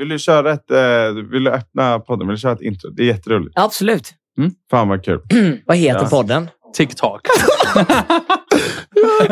[0.00, 0.70] Vill du köra ett...
[0.70, 2.26] Eh, vill du öppna podden?
[2.28, 2.90] Vill du köra ett intro?
[2.90, 3.58] Det är jätteroligt.
[3.58, 4.14] Absolut.
[4.70, 5.20] Fan vad kul.
[5.66, 6.08] Vad heter Ja.
[6.08, 6.48] podden?
[6.76, 7.20] TikTok.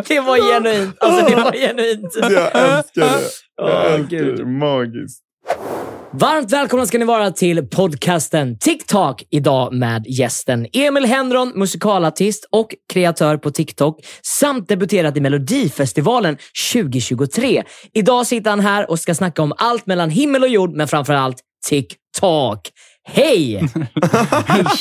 [0.08, 0.96] Det var genuint.
[1.00, 2.14] Alltså, det var genuint.
[2.16, 3.20] Jag älskar det.
[3.62, 4.36] Åh, Jag älskar Gud.
[4.38, 4.44] det.
[4.46, 5.22] Magiskt.
[6.20, 9.24] Varmt välkomna ska ni vara till podcasten TikTok.
[9.30, 16.38] Idag med gästen Emil Henron, musikalartist och kreatör på TikTok samt debuterat i Melodifestivalen
[16.72, 17.62] 2023.
[17.92, 21.14] Idag sitter han här och ska snacka om allt mellan himmel och jord, men framför
[21.14, 21.36] allt
[21.68, 22.60] TikTok.
[23.12, 23.68] Hej!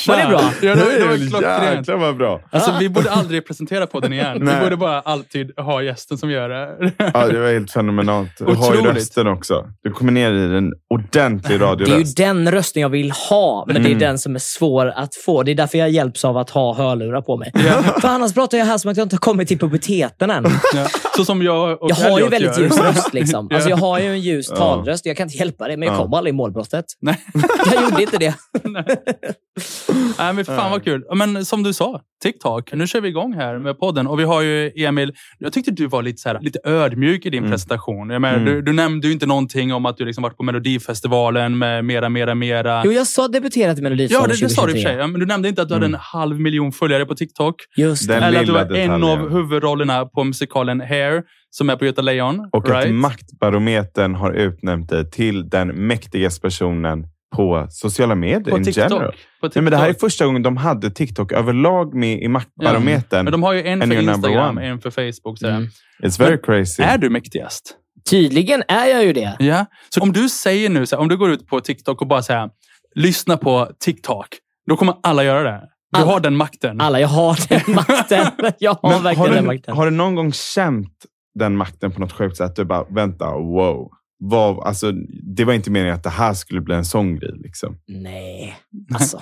[0.07, 0.41] Var det bra?
[0.61, 1.77] Ja, det, det var klockrent.
[1.77, 2.41] Jäklar vad bra.
[2.51, 4.37] Alltså, vi borde aldrig presentera podden igen.
[4.41, 4.55] Nej.
[4.55, 6.91] Vi borde bara alltid ha gästen som gör det.
[7.13, 8.29] Ja, det var helt fenomenalt.
[8.37, 9.65] Du har ju rösten också.
[9.83, 12.17] Du kommer ner i en ordentlig Det är ju radioröst.
[12.17, 13.99] den rösten jag vill ha, men det är Mm.
[13.99, 15.43] den som är svår att få.
[15.43, 17.51] Det är därför jag hjälps av att ha hörlurar på mig.
[18.01, 20.45] För annars pratar jag här som att jag inte har kommit till puberteten än.
[20.75, 20.87] Ja.
[21.17, 22.63] Så som jag och Jag har ju väldigt gör.
[22.63, 23.13] ljus röst.
[23.13, 23.49] Liksom.
[23.53, 25.05] Alltså, jag har ju en ljus talröst.
[25.05, 26.01] Jag kan inte hjälpa det, men jag Ja.
[26.03, 26.85] kom aldrig i målbrottet.
[27.01, 27.17] Nej.
[27.73, 28.35] Jag gjorde inte det.
[30.17, 31.05] Nej, men fan vad kul.
[31.15, 32.73] Men som du sa, TikTok.
[32.73, 34.07] Nu kör vi igång här med podden.
[34.07, 37.29] Och vi har ju Emil, jag tyckte du var lite, så här, lite ödmjuk i
[37.29, 37.51] din Mm.
[37.51, 38.09] presentation.
[38.09, 38.45] Jag menar, Mm.
[38.53, 42.09] du, du nämnde ju inte någonting om att du liksom varit på Melodifestivalen med mera,
[42.09, 42.81] mera, mera.
[42.85, 44.83] Jo, jag sa debuterat i Ja, Melodifestivalen det, det sa du i och för 2023.
[44.91, 44.97] sig.
[45.01, 45.95] Ja, Men du nämnde inte att du hade Mm.
[45.95, 47.55] en halv miljon följare på TikTok.
[47.77, 48.13] Just det.
[48.13, 49.03] Den Eller att du var en detaljen.
[49.03, 52.49] av huvudrollerna på musikalen Hair, som är på Göta Lejon.
[52.51, 52.85] Och right?
[52.85, 57.05] att Maktbarometern har utnämnt dig till den mäktigaste personen
[57.37, 58.83] på sociala medier på in TikTok.
[58.91, 59.11] general.
[59.41, 60.01] På Nej, men det här är TikTok.
[60.11, 63.23] första gången de hade TikTok överlag med i Maktbarometern.
[63.23, 65.39] Men de har ju en för Instagram, en för Facebook.
[65.39, 65.55] sådär.
[65.55, 65.69] Mm.
[66.03, 66.83] It's very crazy.
[66.83, 67.75] Är du mäktigast?
[68.09, 69.35] Tydligen är jag ju det.
[69.39, 69.65] Ja.
[69.89, 72.21] Så om du säger nu, så här, om du går ut på TikTok och bara
[72.21, 72.49] säger
[72.95, 74.27] lyssna på TikTok,
[74.69, 75.61] då kommer alla göra det.
[75.91, 76.11] Du Alla.
[76.11, 76.81] har den makten.
[76.81, 78.25] Alla, jag har den makten.
[78.59, 79.77] Jag har Men verkligen har, den du, makten.
[79.77, 80.93] har du någon gång känt
[81.39, 82.55] den makten på något sjukt sätt?
[82.55, 83.89] Du bara, vänta, wow.
[84.19, 84.91] Vad, alltså,
[85.35, 87.33] det var inte meningen att det här skulle bli en sån grej.
[87.43, 87.77] Liksom.
[87.87, 88.55] Nej,
[88.93, 89.21] alltså.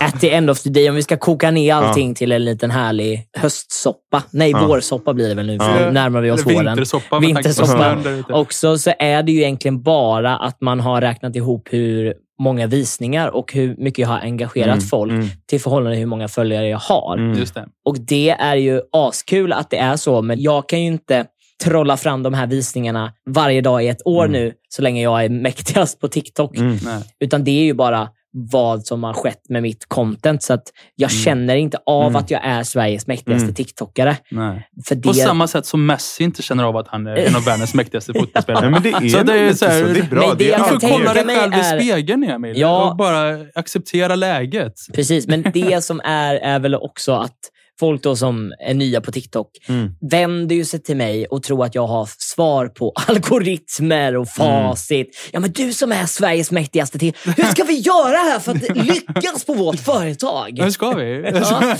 [0.00, 2.70] At the end of the day, om vi ska koka ner allting till en liten
[2.70, 4.22] härlig höstsoppa.
[4.30, 4.66] Nej, Ja.
[4.66, 5.86] vårsoppa blir det väl nu, för Ja.
[5.86, 6.66] nu närmar vi oss Eller våren.
[6.66, 7.18] vintersoppa.
[7.18, 7.98] Vintersoppa.
[8.30, 13.28] Också så är det ju egentligen bara att man har räknat ihop hur många visningar
[13.28, 16.68] och hur mycket jag har engagerat Mm, folk mm, till förhållande till hur många följare
[16.68, 17.16] jag har.
[17.18, 17.38] mm.
[17.38, 17.66] Just det.
[17.84, 21.26] Och det är ju askul att det är så, men jag kan ju inte
[21.62, 24.32] trolla fram de här visningarna varje dag i ett år Mm.
[24.32, 26.56] nu, så länge jag är mäktigast på TikTok.
[26.56, 26.78] Mm.
[27.20, 28.08] Utan det är ju bara
[28.50, 30.42] vad som har skett med mitt content.
[30.42, 30.62] Så att
[30.96, 31.22] jag Mm.
[31.22, 32.16] känner inte av Mm.
[32.16, 33.54] att jag är Sveriges mäktigaste Mm.
[33.54, 34.16] TikTokare.
[34.30, 34.68] Nej.
[34.88, 37.44] För det, På samma sätt som Messi inte känner av att han är en av
[37.44, 38.70] världens mäktigaste fotbollsspelare.
[38.70, 39.92] Nej, men det är, Så det är så här- så.
[39.92, 40.28] Det är bra.
[40.28, 42.58] Men det jag Du får kan dig tänka mig själv i är- spegeln, Emil.
[42.58, 42.90] Ja.
[42.90, 44.72] Och bara acceptera läget.
[44.94, 47.38] Precis, men det som är, är väl också att
[47.80, 49.90] folk då som är nya på TikTok Mm.
[50.10, 55.28] vänder ju sig till mig och tror att jag har svar på algoritmer och facit.
[55.32, 57.12] Ja, men du som är Sveriges mäktigaste till.
[57.36, 60.58] Hur ska vi göra här för att lyckas på vårt företag?
[60.58, 61.30] Nu ska vi.
[61.34, 61.76] Ja.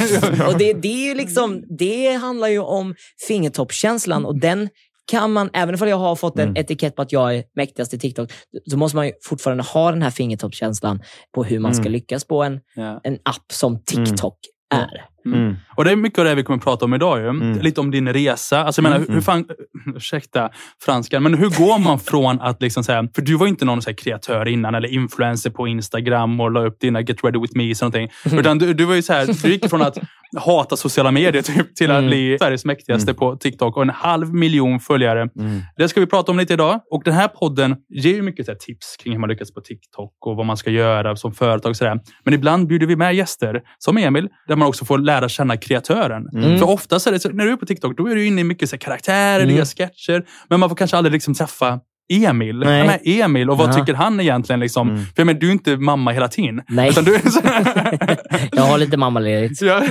[0.48, 2.94] Och det, det, är ju liksom, det handlar ju om
[3.28, 4.68] fingertoppskänslan och den
[5.10, 6.56] kan man, även om jag har fått en Mm.
[6.56, 8.32] etikett på att jag är mäktigast i TikTok,
[8.70, 11.02] så måste man ju fortfarande ha den här fingertoppskänslan
[11.34, 11.92] på hur man ska Mm.
[11.92, 13.00] lyckas på en, Ja.
[13.04, 14.36] en app som TikTok
[14.74, 15.04] är.
[15.26, 15.56] Mm.
[15.76, 17.20] Och det är mycket av det vi kommer att prata om idag.
[17.20, 17.28] Ju.
[17.28, 17.58] Mm.
[17.58, 18.64] Lite om din resa.
[18.64, 19.14] Alltså, jag menar, Mm.
[19.14, 19.44] hur fan,
[19.96, 20.50] ursäkta
[20.84, 22.62] franskan, men hur går man från att...
[22.62, 26.40] Liksom, säga, för du var inte någon så här, kreatör innan eller influencer på Instagram
[26.40, 27.70] och la upp dina Get Ready With Me.
[27.70, 28.08] och någonting.
[28.38, 29.98] Utan du, du, var ju så här, du gick från att
[30.36, 32.06] hata sociala medier typ, till att Mm.
[32.10, 35.20] bli Sveriges mäktigaste på TikTok och en halv miljon följare.
[35.38, 35.60] Mm.
[35.76, 36.80] Det ska vi prata om lite idag.
[36.90, 39.60] Och Den här podden ger ju mycket så här, tips kring hur man lyckas på
[39.60, 41.76] TikTok och vad man ska göra som företag.
[41.76, 42.00] Så där.
[42.24, 46.28] Men ibland bjuder vi med gäster, som Emil, där man också får lära känna kreatören.
[46.34, 46.58] Mm.
[46.58, 48.40] För ofta så är det så, när du är på TikTok, då är du inne
[48.40, 49.56] i mycket så karaktärer, Mm.
[49.56, 51.80] gör sketcher, men man får kanske aldrig liksom träffa
[52.12, 52.58] Emil.
[52.58, 52.78] Nej.
[52.78, 53.72] Ja, men Emil och vad Ja.
[53.72, 54.60] tycker han egentligen?
[54.60, 54.88] Liksom?
[54.90, 55.00] Mm.
[55.00, 56.62] För jag menar, du är inte mamma hela tiden.
[56.68, 57.40] Nej, Utan du är så
[58.52, 59.62] jag har lite mammaledigt.
[59.62, 59.82] Ja,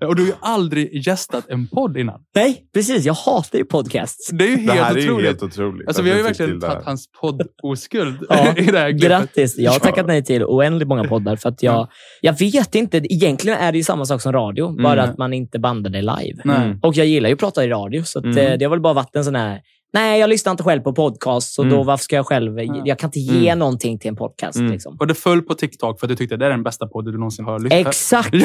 [0.06, 2.20] och du har ju aldrig gästat en podd innan.
[2.34, 3.04] Nej, precis.
[3.04, 4.30] Jag hatar ju podcasts.
[4.32, 5.26] Det är ju Det helt här är ju otroligt.
[5.26, 5.86] helt otroligt.
[5.88, 6.72] Alltså, vi har ju verkligen det här.
[6.74, 9.08] tagit hans podd-oskuld Ja, i det här klippet.
[9.08, 9.54] Grattis!
[9.58, 11.88] Jag har tackat nej till oändligt många poddar för att jag,
[12.20, 12.96] jag vet inte.
[12.98, 15.10] Egentligen är det ju samma sak som radio, bara Mm.
[15.10, 16.42] att man inte bandar det live.
[16.44, 16.78] Mm.
[16.82, 18.38] Och jag gillar ju att prata i radio, så att, Mm.
[18.38, 19.60] eh, det har väl bara varit en sån här...
[19.92, 21.74] Nej, jag lyssnar inte själv på podcast, så Mm.
[21.76, 22.58] då varför ska jag själv...
[22.84, 23.58] Jag kan inte ge Mm.
[23.58, 24.58] någonting till en podcast.
[24.58, 24.72] Mm.
[24.72, 24.96] Liksom.
[25.00, 27.18] Och det föll på TikTok för att du tyckte det är den bästa podden du
[27.18, 28.34] någonsin har lyssnat Exakt!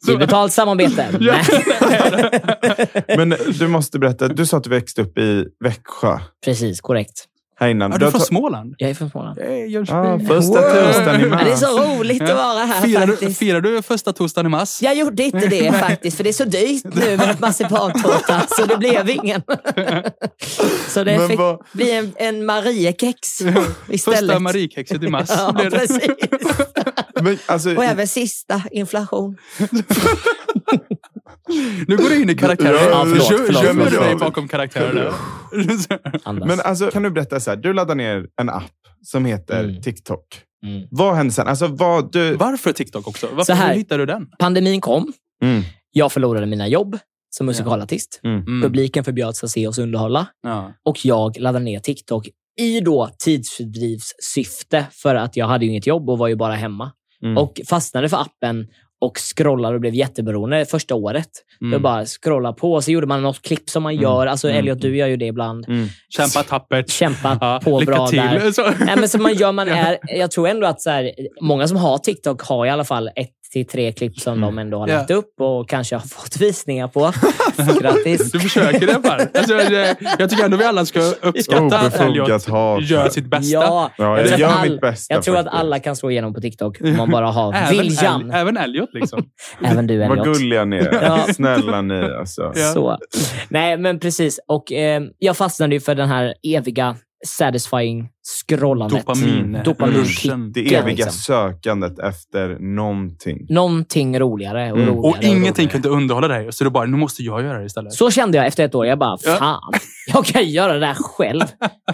[0.06, 1.06] Så- I betalt samarbete.
[3.16, 6.18] Men du måste berätta, du sa att du växte upp i Växjö.
[6.44, 7.24] Precis, korrekt.
[7.62, 7.90] Här innan.
[7.90, 8.74] Ja, Du du är från Småland?
[8.78, 9.38] Jag är från Småland.
[9.38, 9.84] Hey, Ja,
[10.28, 11.58] första torsdagen i Ja, det är mars.
[11.60, 13.38] så roligt att vara här firar, du, faktiskt.
[13.38, 14.82] firar du första torsdagen i mars?
[14.82, 18.76] Jag gjorde inte det faktiskt, för det är så dyrt nu med marsipantårta, så det
[18.76, 19.42] blev ingen.
[20.88, 23.40] Så det fick vad- bli en, en Mariekex
[23.88, 24.20] istället.
[24.20, 25.28] Första Mariekexet i mars.
[25.36, 25.78] Ja, blev det.
[25.78, 26.08] precis.
[27.22, 29.36] Men, alltså, Och även sista inflation.
[31.88, 32.90] Nu går du in i karaktärer.
[32.90, 34.06] Ja, förlåt, Gö- förlåt, Gömmer du förlåt.
[34.06, 34.48] dig bakom?
[36.24, 36.48] Andas.
[36.48, 38.70] men alltså, kan du berätta, så här, du laddar ner en app
[39.04, 39.82] som heter Mm.
[39.82, 40.26] TikTok.
[40.66, 40.88] Mm.
[40.90, 41.46] Vad hände sen?
[41.48, 42.34] Alltså, vad du...
[42.36, 43.28] Varför TikTok också?
[43.32, 43.68] Varför här.
[43.68, 44.26] hur hittade du den?
[44.38, 45.12] Pandemin kom.
[45.42, 45.62] Mm.
[45.90, 46.98] Jag förlorade mina jobb
[47.30, 48.20] som musikalartist.
[48.24, 48.36] Mm.
[48.40, 48.62] Mm.
[48.62, 50.26] Publiken förbjöds att se oss underhålla.
[50.42, 50.72] Ja.
[50.84, 52.28] Och jag laddade ner TikTok
[52.60, 56.92] i då tidsfördrivssyfte för att jag hade ju inget jobb och var ju bara hemma.
[57.22, 57.38] Mm.
[57.38, 58.66] Och fastnade för appen
[59.02, 61.28] och scrollade och blev jätteberoende första året.
[61.60, 61.72] Mm.
[61.72, 64.02] Jag bara scrolla på och så gjorde man något klipp som man Mm.
[64.02, 64.26] gör.
[64.26, 64.58] Alltså Mm.
[64.58, 65.64] Elliot, du gör ju det ibland.
[65.68, 65.88] Mm.
[66.16, 66.90] Kämpa tappert.
[66.90, 68.18] Kämpa Ja, på lycka bra till.
[68.18, 68.52] där.
[68.52, 68.62] Så.
[68.84, 71.76] Nej, men så man gör, man är, jag tror ändå att så här, många som
[71.76, 75.10] har TikTok har i alla fall ett till tre klipp som de ändå har lagt
[75.10, 77.12] upp och kanske har fått visningar på.
[77.80, 78.32] Grattis!
[78.32, 79.20] Du försöker i alla fall.
[79.34, 79.54] Alltså,
[80.18, 82.28] jag tycker ändå vi alla ska uppskatta att Elliot
[82.90, 83.52] gör sitt bästa.
[83.52, 86.34] Ja, Ja, jag gör att, mitt all, bästa jag tror att alla kan slå igenom
[86.34, 88.22] på TikTok om man bara har Även, viljan.
[88.30, 89.22] El- även Elliot liksom.
[89.64, 90.24] Även du Vad Elliot.
[90.38, 91.02] gulliga ni är.
[91.02, 91.26] Ja.
[91.34, 92.52] Snälla ni alltså.
[92.54, 92.72] Ja.
[92.72, 92.98] Så.
[93.48, 94.40] Nej, men precis.
[94.48, 96.96] Och eh, Jag fastnade ju för den här eviga
[97.26, 98.08] satisfying
[98.46, 99.06] scrollandet.
[99.06, 99.38] Dopamin.
[99.44, 99.62] Mm.
[99.64, 100.52] Dopaminkicken.
[100.52, 101.12] Det eviga liksom.
[101.12, 103.46] sökandet efter någonting.
[103.48, 104.88] Någonting roligare och Mm.
[104.94, 105.08] roligare.
[105.18, 105.68] Och ingenting roligare.
[105.72, 106.52] kunde underhålla dig.
[106.52, 107.92] Så du bara, nu måste jag göra det istället.
[107.92, 108.86] Så kände jag efter ett år.
[108.86, 109.72] Jag bara, fan,
[110.12, 111.40] jag kan göra det där själv.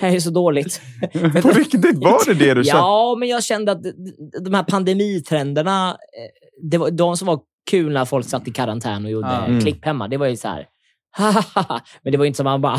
[0.01, 0.81] Det här är så dåligt.
[1.43, 2.79] På vilket sätt var det det du kände?
[2.79, 3.83] Ja, men jag kände att
[4.45, 7.41] de här pandemitrenderna, eh, det var de som var
[7.71, 9.29] kul när folk satt i karantän och gjorde.
[9.29, 9.61] Mm.
[9.61, 10.09] klipp hemma.
[10.09, 10.67] Det var ju så här,
[12.03, 12.79] men det var ju inte som man bara,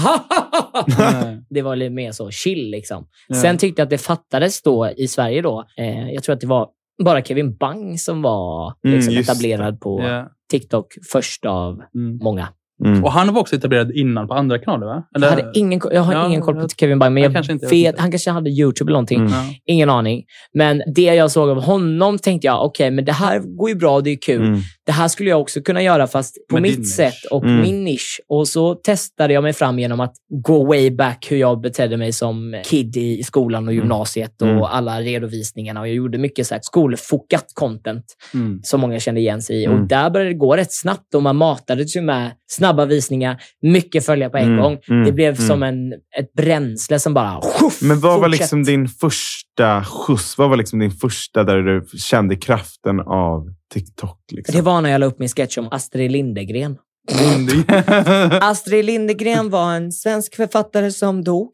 [0.98, 1.42] Nej.
[1.50, 3.08] det var lite mer så chill liksom.
[3.28, 3.36] Ja.
[3.36, 5.66] Sen tyckte jag att det fattades då i Sverige då.
[5.78, 6.68] Eh, jag tror att det var
[7.04, 10.28] bara Kevin Bang som var Mm, liksom, just etablerad på Ja.
[10.52, 12.18] TikTok först av Mm.
[12.24, 12.48] många.
[12.86, 13.04] Mm.
[13.04, 15.04] Och han var också etablerad innan på andra kanaler, va?
[15.12, 17.30] Jag, Eller- hade ingen, jag har Ja, ingen koll på jag- Kevin Bang, men jag
[17.30, 18.02] jag kanske inte, jag vet, inte.
[18.02, 19.20] han kanske hade YouTube eller någonting.
[19.20, 19.32] Mm.
[19.66, 20.24] Ingen aning.
[20.54, 24.02] Men det jag såg av honom tänkte jag, okej, men det här går ju bra,
[24.02, 24.42] det är kul.
[24.48, 24.60] Mm.
[24.90, 27.62] Det här skulle jag också kunna göra, fast på Med mitt sätt och Mm.
[27.62, 28.22] min nisch.
[28.30, 30.14] Och så testade jag mig fram genom att
[30.44, 34.64] gå way back hur jag betedde mig som kid i skolan och gymnasiet och Mm.
[34.64, 35.80] alla redovisningarna.
[35.80, 38.04] Och jag gjorde mycket så här skolfokat content
[38.34, 38.60] Mm.
[38.64, 39.66] som många kände igen sig i.
[39.66, 39.82] Mm.
[39.82, 44.06] Och där började det gå rätt snabbt och man matades ju med snabba visningar, mycket
[44.06, 44.78] följare på en Mm, gång.
[44.90, 45.48] mm, det blev mm.
[45.48, 47.42] som en, ett bränsle som bara...
[47.42, 50.38] Shuff, Men vad var liksom din första skjuts?
[50.38, 54.20] Vad var liksom din första där du kände kraften av TikTok?
[54.32, 54.56] Liksom?
[54.56, 56.78] Det var när jag la upp min sketch om Astrid Lindegren.
[58.42, 61.52] Astrid Lindegren var en svensk författare som dog.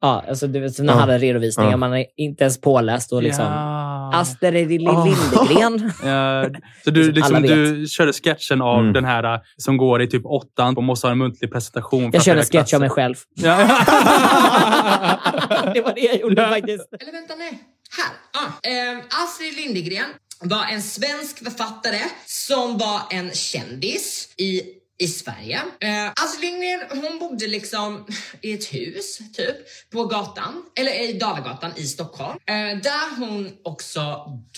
[0.00, 1.76] Ja, alltså du vet, när han hade redovisningar, Ja.
[1.76, 3.44] man är inte ens påläst och liksom...
[3.44, 4.10] Ja.
[4.14, 4.78] Astrid Li-.
[4.78, 5.92] Lindegren.
[6.04, 6.48] Ja,
[6.84, 8.92] så du, liksom, du körde sketchen av Mm.
[8.92, 12.10] den här äh, som går i typ åttan och måste ha en muntlig presentation.
[12.12, 13.14] Jag körde sketch av mig själv.
[13.34, 13.56] Ja.
[15.74, 16.88] det var det jag gjorde faktiskt.
[17.00, 17.58] Eller vänta, nej.
[17.96, 18.10] Här.
[18.42, 18.46] Ah.
[18.68, 20.06] Eh, Astrid Lindegren
[20.40, 24.62] var en svensk författare som var en kändis i
[24.98, 25.56] i Sverige.
[25.80, 28.06] Eh, Astrid Lindgren, hon bodde liksom
[28.40, 29.56] i ett hus, typ,
[29.92, 32.38] på gatan, eller i Dalagatan i Stockholm.
[32.46, 34.00] Eh, där hon också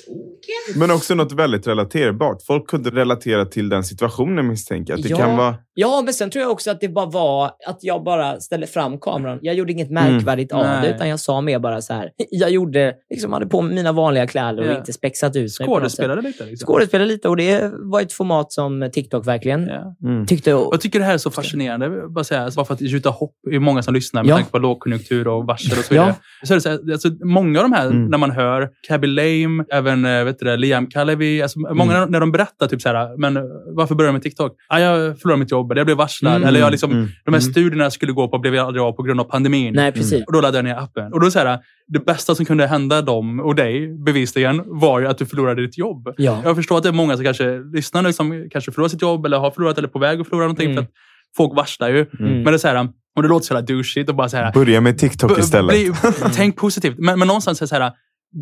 [0.07, 0.39] dog.
[0.77, 2.43] Men också något väldigt relaterbart.
[2.47, 4.99] Folk kunde relatera till den situationen misstänker jag.
[4.99, 5.17] Att det Ja.
[5.17, 5.55] kan vara...
[5.79, 9.01] Ja, men sen tror jag också att det bara var att jag bara ställde fram
[9.01, 9.39] kameran.
[9.43, 10.89] Jag gjorde inget märkvärdigt av Nej.
[10.89, 12.11] det, utan jag sa mer bara så här.
[12.31, 14.79] Jag gjorde, liksom hade på mina vanliga kläder och Ja.
[14.79, 15.67] inte spexat ut mig.
[15.69, 16.45] Skådespelade lite.
[16.45, 16.67] Liksom.
[16.67, 19.97] Skådespelade lite och det var ett format som TikTok verkligen Ja.
[20.09, 20.26] Mm.
[20.27, 20.51] Tyckte...
[20.51, 22.09] Jag tycker det här är så fascinerande.
[22.09, 24.37] Bara, säga, bara för att gjuta hopp i många som lyssnar med Ja.
[24.37, 26.15] tanke på lågkonjunktur och varsel och så vidare.
[26.45, 28.07] Så är det så här, alltså, många av de här, Mm.
[28.07, 32.11] när man hör Cabby Lame, även eh, vet du det, Liam Kalevi, alltså, många Mm.
[32.11, 33.43] när de berättar typ så här, men eh,
[33.77, 34.53] varför började jag med TikTok?
[34.69, 36.49] Ah, jag förlorade mitt jobb, eller jag blev varslad, Mm.
[36.49, 37.05] eller jag liksom, Mm.
[37.25, 37.53] de här Mm.
[37.53, 39.75] studierna jag skulle gå på blev jag aldrig av på grund av pandemin.
[39.75, 40.25] Nej, precis.
[40.27, 41.13] Och då laddade jag ner appen.
[41.13, 45.07] Och då så här, det bästa som kunde hända dem och dig, bevisligen, var ju
[45.07, 46.09] att du förlorade ditt jobb.
[46.17, 46.41] Ja.
[46.45, 49.27] Jag förstår att det är många som kanske lyssnar nu som kanske förlorar sitt jobb
[49.27, 50.71] eller har förlorat eller på väg att förlora någonting.
[50.71, 50.77] Mm.
[50.77, 50.91] För att
[51.37, 51.99] folk varslar ju.
[52.21, 52.33] Mm.
[52.35, 54.53] Men det är så här, och det låter så jävla douchigt och bara så här,
[54.53, 55.71] Börja med TikTok istället.
[55.71, 55.93] bli,
[56.35, 56.95] tänk positivt.
[56.99, 57.93] Men, men någonstans är det så här,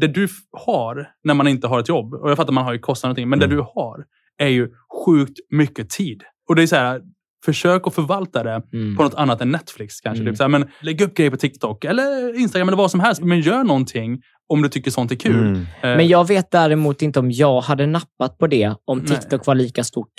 [0.01, 0.29] det du
[0.67, 3.11] har när man inte har ett jobb, och jag fattar att man har ju kostnader
[3.11, 3.51] och någonting, men Mm.
[3.51, 4.05] det du har
[4.39, 4.69] är ju
[5.07, 6.23] sjukt mycket tid.
[6.49, 7.01] Och det är så här,
[7.45, 8.97] försök att förvalta det Mm.
[8.97, 10.01] på något annat än Netflix.
[10.01, 10.23] kanske.
[10.23, 10.33] Mm.
[10.33, 13.23] Typ så här, men lägg upp grejer på TikTok eller Instagram eller vad som helst.
[13.23, 15.47] Men gör någonting om du tycker sånt är kul.
[15.47, 15.57] Mm.
[15.57, 15.67] Eh,
[15.97, 19.07] Men jag vet däremot inte om jag hade nappat på det om Nej.
[19.09, 20.13] TikTok var lika stort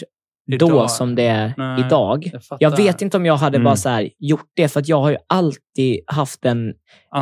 [0.48, 0.92] då Idag.
[0.92, 2.32] som det är Nej, idag.
[2.50, 2.62] jag.
[2.62, 3.64] Jag vet inte om jag hade Mm.
[3.64, 6.74] bara så här gjort det, för att jag har ju alltid haft en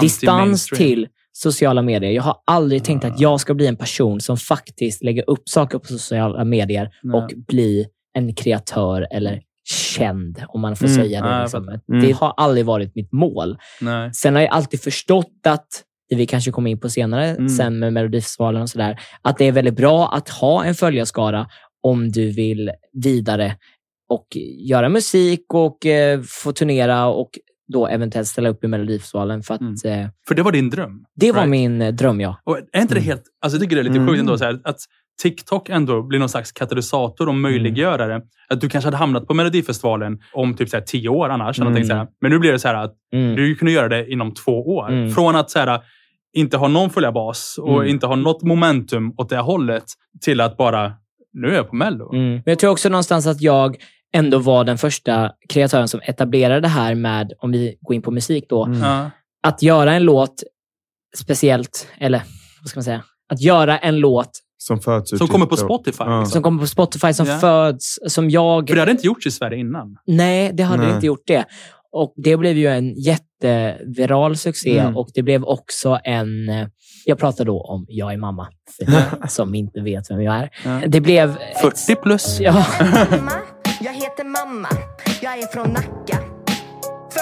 [0.01, 2.11] distans till sociala medier.
[2.11, 5.79] Jag har aldrig tänkt att jag ska bli en person som faktiskt lägger upp saker
[5.79, 7.21] på sociala medier Nej.
[7.21, 7.85] och bli
[8.17, 10.97] en kreatör eller känd, om man får Mm.
[10.97, 11.27] säga det.
[11.27, 11.67] Ja, jag liksom.
[11.69, 12.01] Mm.
[12.05, 13.57] Det har aldrig varit mitt mål.
[13.81, 14.13] Nej.
[14.13, 15.67] Sen har jag alltid förstått att,
[16.09, 17.49] det vi kanske kommer in på senare, Mm.
[17.49, 21.47] sen med Melodifestivalen och sådär, att det är väldigt bra att ha en följarskara
[21.83, 23.55] om du vill vidare
[24.09, 24.27] och
[24.69, 27.29] göra musik och eh, få turnera och
[27.73, 29.43] då eventuellt ställa upp i Melodifestivalen.
[29.43, 29.73] För att, Mm.
[29.85, 31.03] eh, För det var din dröm.
[31.15, 31.49] det var Right.
[31.49, 32.41] min eh, dröm, ja.
[32.43, 33.07] Och är inte det Mm.
[33.07, 33.23] helt...
[33.41, 34.07] Alltså jag tycker det är lite Mm.
[34.07, 34.77] sjukt ändå, så här, att
[35.21, 38.21] TikTok ändå blir någon slags katalysator och möjliggörare.
[38.49, 41.59] Att du kanske hade hamnat på Melodifestivalen om typ så här, tio år annars.
[41.59, 41.85] Mm.
[41.85, 42.07] Så här.
[42.21, 43.35] Men nu blir det så här att Mm.
[43.35, 44.91] du kunde göra det inom två år.
[44.91, 45.09] Mm.
[45.11, 45.81] Från att så här,
[46.33, 47.87] inte ha någon följarbas och Mm.
[47.87, 49.83] inte ha något momentum åt det hållet
[50.21, 50.93] till att bara,
[51.33, 52.13] nu är jag på Mello.
[52.13, 52.29] Mm.
[52.31, 53.75] Men jag tror också någonstans att jag
[54.15, 58.11] ändå var den första kreatören som etablerade det här med, om vi går in på
[58.11, 59.09] musik då, Mm.
[59.47, 60.43] Att göra en låt
[61.17, 62.21] speciellt, eller
[62.61, 63.03] vad ska man säga?
[63.33, 65.67] Att göra en låt Som föds Som kommer på TikTok.
[65.81, 66.03] Spotify.
[66.03, 66.19] Ja.
[66.19, 66.31] Liksom.
[66.31, 67.37] som kommer på Spotify, som Ja.
[67.39, 68.67] föds, som jag...
[68.69, 69.95] För det hade inte gjorts i Sverige innan.
[70.07, 70.95] Nej, det hade Nej.
[70.95, 71.45] inte gjort det.
[71.91, 72.93] Och Det blev ju en
[73.47, 74.97] jätteviral succé Mm.
[74.97, 76.49] och det blev också en...
[76.49, 76.67] eh,
[77.05, 78.47] Jag pratar då om Jag är mamma,
[78.77, 80.49] för som inte vet vem jag är.
[80.65, 80.81] Ja.
[80.87, 81.37] Det blev...
[81.61, 82.37] 40 plus.
[82.39, 82.65] Ja,
[83.11, 83.31] Mamma,
[83.81, 84.67] jag heter mamma.
[85.21, 86.19] Jag är från Nacka.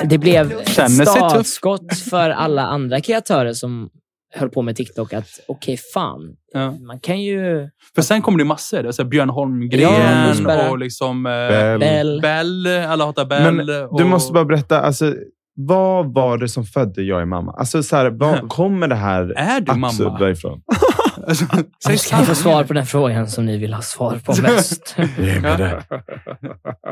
[0.06, 3.90] det blev ett startskott för alla andra kreatörer som
[4.34, 6.22] höll på med TikTok att okej, fan,
[6.54, 6.72] Ja.
[6.72, 7.70] man kan ju...
[7.96, 8.84] För sen kommer det massor.
[8.98, 10.70] Det Björn Ja, Holmgren Musberg.
[10.70, 11.26] och liksom...
[11.26, 11.80] Eh, Bell.
[11.80, 12.20] Bell.
[12.22, 12.68] Bell.
[12.68, 13.54] Alla hatar Bell.
[13.56, 15.14] Men och, du måste bara berätta, alltså,
[15.56, 17.52] vad var det som födde Jag är mamma?
[17.58, 19.88] Alltså, så här, var kommer det här Är du mamma?
[19.88, 20.62] absurda ifrån?
[21.28, 21.46] Alltså,
[21.86, 22.36] säg ska ni få sanningen.
[22.36, 24.96] svar på den frågan som ni vill ha svar på mest.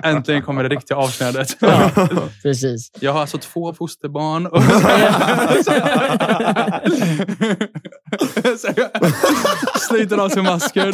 [0.04, 1.58] Äntligen kommer det riktiga avsnittet.
[1.60, 1.92] Ja,
[2.44, 2.92] precis.
[3.00, 4.46] Jag har alltså två fosterbarn.
[4.52, 4.62] Och
[9.80, 10.94] Sliter av sig masken.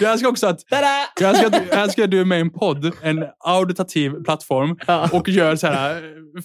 [0.00, 2.50] Jag älskar också att jag älskar, att- jag älskar att du är med i en
[2.50, 5.08] podd, en auditativ plattform Ja.
[5.12, 6.02] och gör så här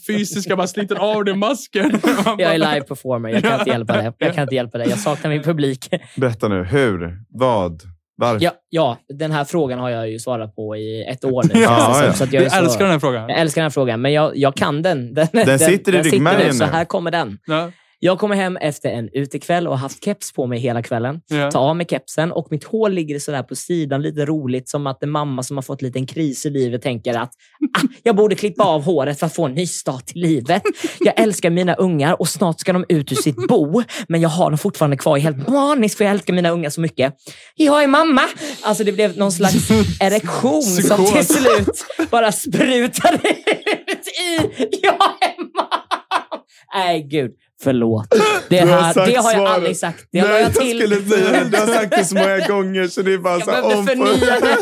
[0.07, 2.00] fysiska, bara sliter av dig masken.
[2.38, 4.13] Jag är live performer, jag kan inte hjälpa det.
[4.17, 4.86] Jag kan inte hjälpa det.
[4.86, 5.93] Jag saknar min publik.
[6.18, 7.18] Berätta nu, hur?
[7.30, 7.82] Vad?
[8.16, 8.44] Varför?
[8.46, 11.50] Ja, ja, den här frågan har jag ju svarat på i ett år nu.
[11.62, 12.14] Ja, det ja.
[12.14, 13.30] Så att Du jag, så, älskar den här frågan.
[13.30, 15.14] jag älskar den här frågan, men jag, jag kan den.
[15.14, 17.38] Den, Den sitter i ryggmärgen nu, Så här kommer den.
[17.46, 17.72] Ja.
[18.05, 21.22] Jag kommer hem efter en utekväll och har haft keps på mig hela kvällen.
[21.27, 21.51] Ja.
[21.51, 25.03] Tar av mig kepsen och mitt hår ligger sådär på sidan, lite roligt, som att
[25.03, 27.31] en mamma som har fått en liten kris i livet tänker att
[27.77, 30.62] ah, jag borde klippa av håret för att få en ny start i livet.
[31.00, 34.50] Jag älskar mina ungar och snart ska de ut ur sitt bo, men jag har
[34.50, 35.17] dem fortfarande kvar.
[35.17, 37.13] Jag är helt manisk för jag älskar mina ungar så mycket.
[37.55, 38.22] Jag är mamma!
[38.63, 43.17] Alltså det blev någon slags erektion som till slut bara sprutade
[43.88, 44.38] ut i
[44.81, 45.83] jag är mamma!
[46.74, 47.31] Nej, gud.
[47.63, 48.10] Förlåt.
[48.50, 49.51] Det, Du har här, sagt det har jag svaret.
[49.51, 50.08] aldrig sagt.
[50.12, 50.77] Det Nej, jag jag till.
[50.79, 51.50] skulle säga det.
[51.50, 53.79] Du har sagt det så många gånger så det är bara Jag så här behövde
[53.79, 54.58] om förnya det.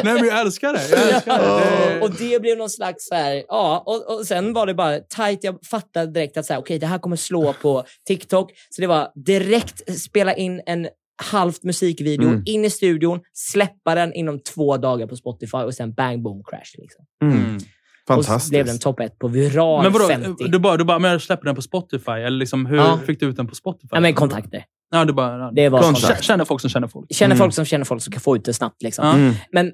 [0.04, 0.88] Nej, men jag älskar det.
[0.90, 1.94] Jag älskar det.
[1.94, 2.00] det.
[2.00, 5.44] Och det blev någon slags så här, ja, och, och sen var det bara tight.
[5.44, 8.50] Jag fattade direkt att så här, okej, det här kommer slå på TikTok.
[8.70, 10.88] Så det var direkt spela in en
[11.22, 12.42] halvt musikvideo, Mm.
[12.46, 16.72] in i studion, släppa den inom två dagar på Spotify och sen bang, boom, crash.
[16.78, 17.04] Liksom.
[17.22, 17.58] Mm.
[18.08, 18.18] Mm.
[18.18, 18.82] Och blev den Fantastiskt.
[18.82, 20.44] topp ett på viral Men vadå, 50.
[20.48, 22.10] du bara, du bara, men jag släpper den på Spotify?
[22.12, 22.98] Eller liksom, hur Ja.
[23.06, 23.88] fick du ut den på Spotify?
[23.90, 24.64] Ja, men kontakter.
[24.90, 26.22] Ja, du bara, Det var Kontakt.
[26.24, 27.14] Känner folk som känner folk.
[27.14, 27.38] Känner Mm.
[27.44, 28.82] folk som känner folk som kan få ut det snabbt.
[28.82, 29.06] Liksom.
[29.06, 29.14] Ja.
[29.14, 29.34] Mm.
[29.52, 29.72] Men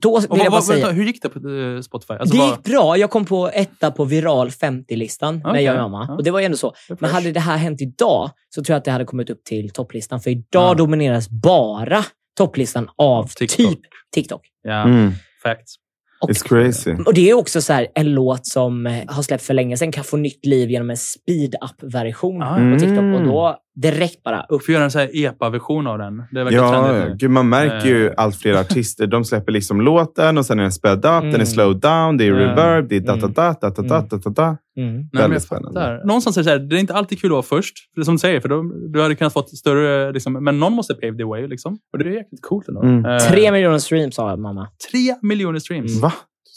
[0.00, 0.76] då vill Och jag bara säga...
[0.86, 2.12] vänta, hur gick det på eh, Spotify?
[2.14, 2.96] Alltså, det vad- gick bra.
[2.96, 5.62] Jag kom på etta på viral 50-listan med Okej.
[5.64, 6.04] jag och mamma.
[6.08, 6.14] Ja.
[6.14, 6.72] Och det var ju ändå så.
[7.00, 9.70] Men hade det här hänt idag så tror jag att det hade kommit upp till
[9.70, 10.20] topplistan.
[10.20, 10.74] För idag Ja.
[10.74, 12.04] domineras bara
[12.38, 13.56] topplistan av TikTok.
[13.68, 13.80] typ
[14.14, 14.40] TikTok.
[14.62, 15.12] Ja, Mm.
[15.42, 15.74] facts.
[16.20, 16.94] Och, It's crazy.
[17.06, 19.92] och det är också så här, en låt som eh, har släppts för länge sedan
[19.92, 22.54] kan få nytt liv genom en speed-up-version Ah.
[22.72, 22.98] på TikTok.
[22.98, 23.14] Mm.
[23.14, 24.64] Och då direkt bara upp.
[24.64, 26.22] Får göra en här epa-version av den.
[26.30, 27.06] Det verkar Ja.
[27.18, 28.12] Gud, man märker ju Eh.
[28.16, 29.06] allt fler artister.
[29.06, 31.40] De släpper liksom låten och sen är den sped up, den Mm.
[31.40, 32.36] är slow down, det är Ja.
[32.36, 33.32] reverb, det är da da Mm.
[33.34, 34.46] da da da da da da da.
[34.78, 34.94] Mm.
[34.94, 36.00] Nej, men Väldigt spännande.
[36.04, 37.74] Någonstans är det så här, det är inte alltid kul att vara först.
[37.94, 40.12] För det som du säger, för då, du hade kunnat fått större...
[40.12, 41.46] Liksom, men någon måste pave the way.
[41.46, 41.78] Liksom.
[41.92, 42.82] Och det är jäkligt coolt ändå.
[42.82, 43.04] Mm.
[43.04, 46.00] Eh, Tre miljoner streams sa mamma tre miljoner streams.
[46.02, 46.12] Va?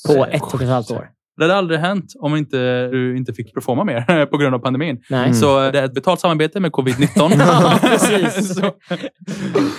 [0.08, 1.08] på ett och ett halvt år.
[1.38, 4.98] Det hade aldrig hänt om inte, du inte fick performa mer på grund av pandemin.
[5.10, 5.20] Nej.
[5.24, 5.34] Mm.
[5.34, 7.08] Så det är ett betalt samarbete med covid-19.
[7.40, 8.56] Ja, precis.
[8.56, 8.82] så, Anders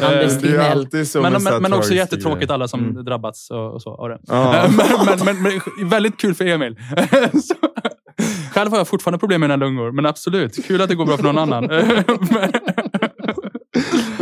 [0.01, 0.71] eh, Det är Tegnell.
[0.73, 3.05] alltid så men men, men också jättetråkigt alla som Mm.
[3.05, 4.19] drabbats och, och så av det.
[4.27, 4.69] Ja.
[4.77, 5.43] men, men, men,
[5.79, 6.77] men väldigt kul för Emil.
[7.43, 7.55] så,
[8.55, 10.67] själv har jag fortfarande problem med mina lungor, men absolut.
[10.67, 11.65] Kul att det går bra för någon annan.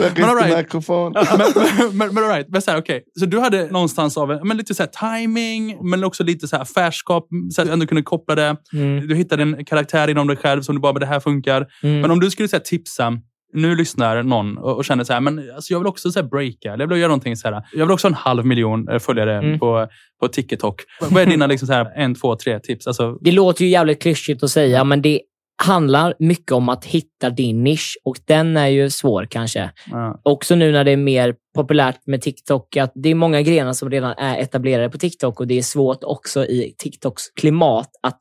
[0.01, 0.57] Men- Men all right.
[0.59, 1.13] mikrofon.
[1.15, 2.47] Ja, men, men, men, all right.
[2.49, 3.01] Men så, här, okay.
[3.19, 6.57] så du hade någonstans av en, men lite så här, timing, men också lite så
[6.57, 8.57] här affärskap, så att du ändå kunde koppla det.
[8.73, 9.07] Mm.
[9.09, 11.67] Du hittade en karaktär inom dig själv som du bara, det här funkar.
[11.83, 12.01] Mm.
[12.01, 13.13] Men om du skulle säga tipsa,
[13.53, 16.27] nu lyssnar någon och, och känner så här, men alltså, jag vill också så här,
[16.29, 17.63] breaka, eller jag vill göra någonting så här.
[17.73, 19.59] Jag vill också ha en halv miljon eh, följare Mm.
[19.59, 19.87] på,
[20.21, 20.83] på TikTok.
[21.11, 22.87] Vad är dina liksom, så här, en, två, tre tips?
[22.87, 25.21] Alltså, Det låter ju jävligt klyschigt att säga, men det
[25.63, 29.71] handlar mycket om att hitta din nisch och den är ju svår kanske.
[29.91, 30.21] ja.
[30.23, 33.91] Också nu när det är mer populärt med TikTok, att det är många grenar som
[33.91, 38.19] redan är etablerade på TikTok och det är svårt också i TikToks klimat att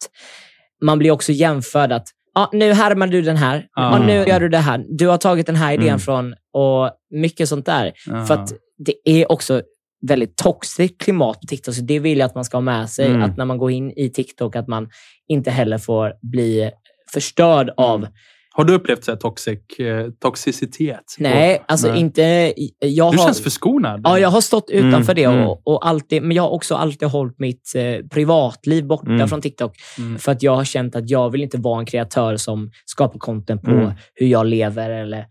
[0.81, 3.97] man blir också jämförd att ja, nu härmar du den här, ja.
[3.99, 4.05] Ja.
[4.05, 5.99] nu gör du det här, du har tagit den här idén Mm.
[5.99, 7.93] från och mycket sånt där.
[8.05, 8.25] Ja.
[8.25, 8.53] För att
[8.85, 9.61] det är också
[10.07, 13.07] väldigt toxiskt klimat på TikTok, så det vill jag att man ska ha med sig.
[13.07, 13.21] Mm.
[13.23, 14.89] Att när man går in i TikTok, att man
[15.27, 16.71] inte heller får bli
[17.13, 18.07] förstörd av
[18.51, 21.15] Har du upplevt så toxic, eh, toxicitet?
[21.17, 21.99] Nej, alltså Nej.
[21.99, 22.53] inte...
[22.79, 24.01] Jag Du har, känns förskonad.
[24.03, 25.47] Ja, jag har stått utanför det mm.
[25.47, 29.27] och, och alltid, men jag har också alltid hållit mitt eh, privatliv borta Mm.
[29.27, 29.75] från TikTok.
[29.97, 30.19] Mm.
[30.19, 33.61] För att jag har känt att jag vill inte vara en kreatör som skapar content
[33.61, 33.91] på Mm.
[34.15, 35.25] hur jag lever eller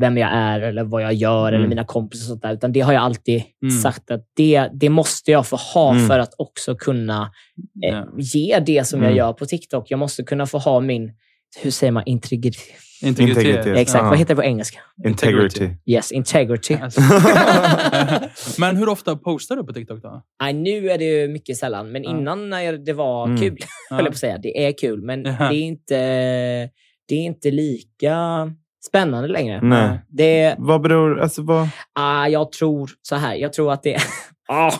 [0.00, 1.68] vem jag är eller vad jag gör eller Mm.
[1.68, 2.52] mina kompisar och sånt där.
[2.52, 3.74] Utan det har jag alltid Mm.
[3.80, 6.06] sagt att det, det måste jag få ha Mm.
[6.08, 7.30] för att också kunna
[7.84, 9.18] eh, ge det som jag Mm.
[9.18, 9.90] gör på TikTok.
[9.90, 11.12] Jag måste kunna få ha min,
[11.62, 12.60] hur säger man, integritet?
[13.02, 13.36] Integritet.
[13.44, 13.76] Integritet.
[13.78, 14.08] Exakt, Ja.
[14.08, 14.78] vad heter det på engelska?
[15.06, 15.68] Integrity.
[15.86, 16.74] Yes, integrity.
[16.82, 17.00] Alltså.
[18.58, 20.22] men hur ofta postar du på TikTok då?
[20.42, 22.10] Nej, nu är det ju mycket sällan, men Ja.
[22.10, 23.40] innan när det var Mm.
[23.40, 23.66] kul, Ja.
[23.96, 24.38] höll jag på att säga.
[24.38, 25.30] Det är kul, men Ja.
[25.48, 25.96] det, är inte,
[27.08, 28.16] det är inte lika
[28.94, 29.60] spännande längre.
[29.62, 30.00] Nej.
[30.08, 31.20] Det, Vad beror...
[31.20, 31.68] Alltså vad...
[31.94, 33.96] ah, jag tror så här, jag tror att det...
[34.48, 34.72] Ah.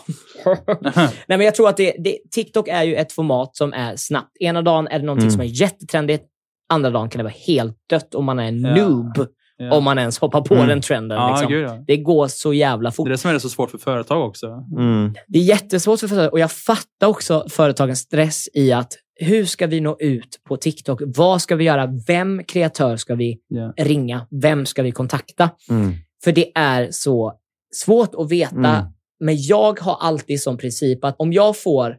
[0.94, 4.36] Nej, men jag tror att det, det, TikTok är ju ett format som är snabbt.
[4.40, 5.30] Ena dagen är det någonting Mm.
[5.32, 6.24] som är jättetrendigt.
[6.72, 8.74] Andra dagen kan det vara helt dött om man är en Ja.
[8.74, 9.26] noob.
[9.56, 9.74] Ja.
[9.76, 10.68] Om man ens hoppar på Mm.
[10.68, 11.18] den trenden.
[11.18, 11.48] Ja, liksom.
[11.52, 11.84] gud, ja.
[11.86, 13.06] Det går så jävla fort.
[13.06, 14.46] Det är det som är det så svårt för företag också.
[14.78, 15.14] Mm.
[15.28, 19.66] Det är jättesvårt för företag och jag fattar också företagens stress i att hur ska
[19.66, 21.00] vi nå ut på TikTok?
[21.06, 21.88] Vad ska vi göra?
[22.06, 23.72] Vem kreatör ska vi Ja.
[23.76, 24.26] ringa?
[24.30, 25.50] Vem ska vi kontakta?
[25.70, 25.92] Mm.
[26.24, 27.34] För det är så
[27.74, 28.56] svårt att veta.
[28.56, 28.84] Mm.
[29.20, 31.96] Men jag har alltid som princip att om jag får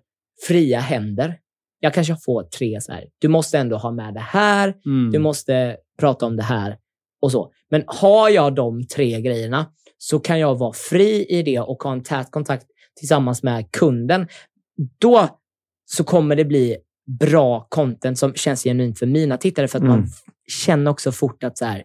[0.47, 1.37] fria händer,
[1.79, 3.05] jag kanske får tre så här.
[3.19, 5.11] Du måste ändå ha med det här, Mm.
[5.11, 6.77] du måste prata om det här
[7.21, 7.51] och så.
[7.71, 9.65] Men har jag de tre grejerna
[9.97, 12.65] så kan jag vara fri i det och ha en tät kontakt
[12.99, 14.27] tillsammans med kunden.
[14.99, 15.27] Då
[15.85, 16.77] så kommer det bli
[17.19, 20.05] bra content som känns genuint för mina tittare för att man Mm.
[20.05, 20.33] f-
[20.65, 21.83] känner också fort att så här,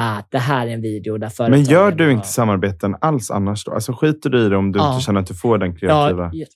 [0.00, 3.64] ah, det här är en video där Men företagen gör du inte samarbeten alls annars
[3.64, 3.72] då?
[3.72, 4.92] Alltså skiter du i det om du Ja.
[4.94, 6.30] inte känner att du får den kreativa?
[6.32, 6.46] Ja,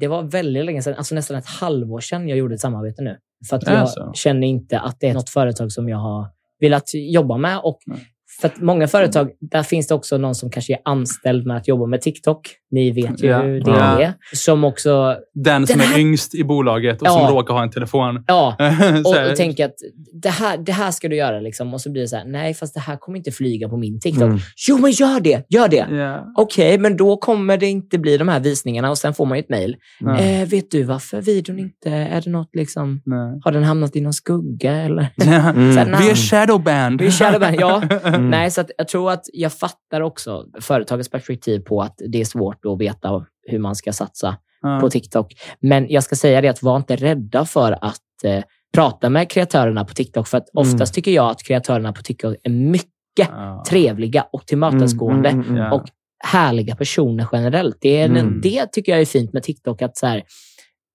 [0.00, 3.16] det var väldigt länge sedan, alltså nästan ett halvår sedan jag gjorde ett samarbete nu.
[3.48, 4.10] För att jag så?
[4.14, 6.26] känner inte att det är något företag som jag har
[6.60, 7.60] velat jobba med.
[7.62, 7.98] Och Nej.
[8.40, 11.68] för att många företag, där finns det också någon som kanske är anställd med att
[11.68, 12.40] jobba med TikTok.
[12.70, 13.42] Ni vet ju Ja.
[13.42, 14.00] hur det Ja.
[14.02, 14.14] är.
[14.34, 17.12] Som också, Den som Den här- är yngst i bolaget och Ja.
[17.12, 18.24] som råkar ha en telefon.
[18.26, 18.56] ja,
[19.04, 19.74] och, och tänker att
[20.22, 21.40] det här, det här ska du göra.
[21.40, 21.74] Liksom.
[21.74, 24.00] Och så blir det så här, nej fast det här kommer inte flyga på min
[24.00, 24.22] TikTok.
[24.22, 24.38] Mm.
[24.68, 25.86] Jo men gör det, gör det.
[25.90, 26.32] Ja.
[26.36, 29.40] Okej, men då kommer det inte bli de här visningarna och sen får man ju
[29.40, 29.76] ett mejl.
[30.18, 31.90] Eh, vet du varför videon inte...
[31.90, 33.02] Är det något liksom...
[33.06, 33.40] Nej.
[33.44, 35.08] Har den hamnat i någon skugga eller?
[35.58, 35.72] Mm.
[35.72, 35.98] Så här.
[36.02, 37.00] Vi är shadowband.
[37.00, 37.82] Vi är shadowband, ja.
[38.04, 38.30] Mm.
[38.30, 42.57] Nej, så jag tror att jag fattar också företagets perspektiv på att det är svårt
[42.66, 44.78] att veta hur man ska satsa Ja.
[44.80, 45.34] på TikTok.
[45.60, 48.42] Men jag ska säga det att var inte rädda för att eh,
[48.74, 50.28] prata med kreatörerna på TikTok.
[50.28, 52.88] För att oftast tycker jag att kreatörerna på TikTok är mycket
[53.30, 53.64] Ja.
[53.68, 55.28] trevliga och tillmötesgående.
[55.28, 55.84] Mm, mm, mm, och
[56.24, 57.76] härliga personer generellt.
[57.80, 58.40] Det, är Mm.
[58.40, 59.82] det tycker jag är fint med TikTok.
[59.82, 60.22] Att så här,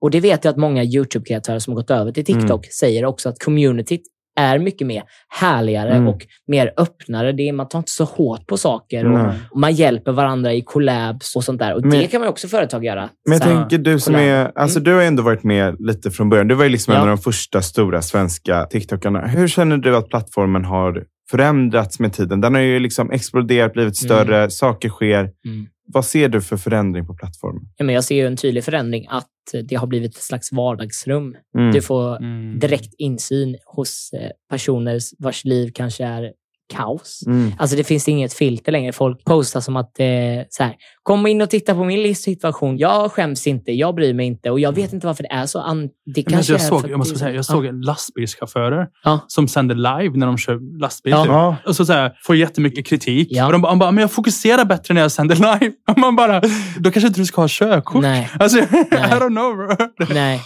[0.02, 3.30] och det vet jag att många YouTube-kreatörer som har gått över till TikTok säger också
[3.30, 4.02] att communityt
[4.40, 6.08] är mycket mer härligare Mm.
[6.08, 7.32] och mer öppnare.
[7.32, 10.62] Det är, man tar inte så hårt på saker och, och man hjälper varandra i
[10.62, 11.74] collabs och sånt där.
[11.76, 13.10] Och Men- det kan man också företag göra.
[13.30, 14.28] Men jag Så tänker, du som collab.
[14.28, 16.48] är, alltså du har ändå varit med lite från början.
[16.48, 16.98] Du var ju liksom Ja.
[16.98, 19.28] en av de första stora svenska TikTokarna.
[19.28, 22.42] Hur känner du att plattformen har förändrats med tiden?
[22.42, 25.20] Den har ju liksom exploderat, blivit större, saker sker.
[25.20, 25.68] Mm.
[25.86, 27.64] Vad ser du för förändring på plattformen?
[27.78, 29.28] Ja, men jag ser ju en tydlig förändring att
[29.64, 31.36] det har blivit ett slags vardagsrum.
[31.58, 31.72] Mm.
[31.72, 32.60] Du får Mm.
[32.60, 36.32] direkt insyn hos eh, personer vars liv kanske är
[36.74, 37.24] kaos.
[37.28, 37.52] Mm.
[37.58, 38.92] Alltså det finns inget filter längre.
[38.94, 40.06] Folk postar som att eh,
[40.50, 40.74] så här,
[41.04, 42.78] kom in och titta på min livssituation.
[42.78, 45.90] Jag skäms inte, jag bryr mig inte och jag vet inte varför det är så.
[46.16, 49.20] Det kanske jag, är såg, för jag måste säga, jag såg lastbilschaufförer Ja.
[49.28, 51.12] som sänder live när de kör lastbil.
[51.12, 51.24] Ja.
[51.24, 51.32] typ.
[51.32, 51.56] Ja.
[51.66, 53.28] Och så, så här, får jättemycket kritik.
[53.32, 53.46] Ja.
[53.46, 55.72] Och de, bara- men jag fokuserar bättre när jag sänder live.
[55.92, 56.42] Och man bara,
[56.80, 58.02] då kanske inte du ska ha körkort.
[58.02, 59.10] Nej, Alltså, I Nej.
[59.12, 59.56] don't know.
[59.98, 60.08] bro.
[60.14, 60.42] nej.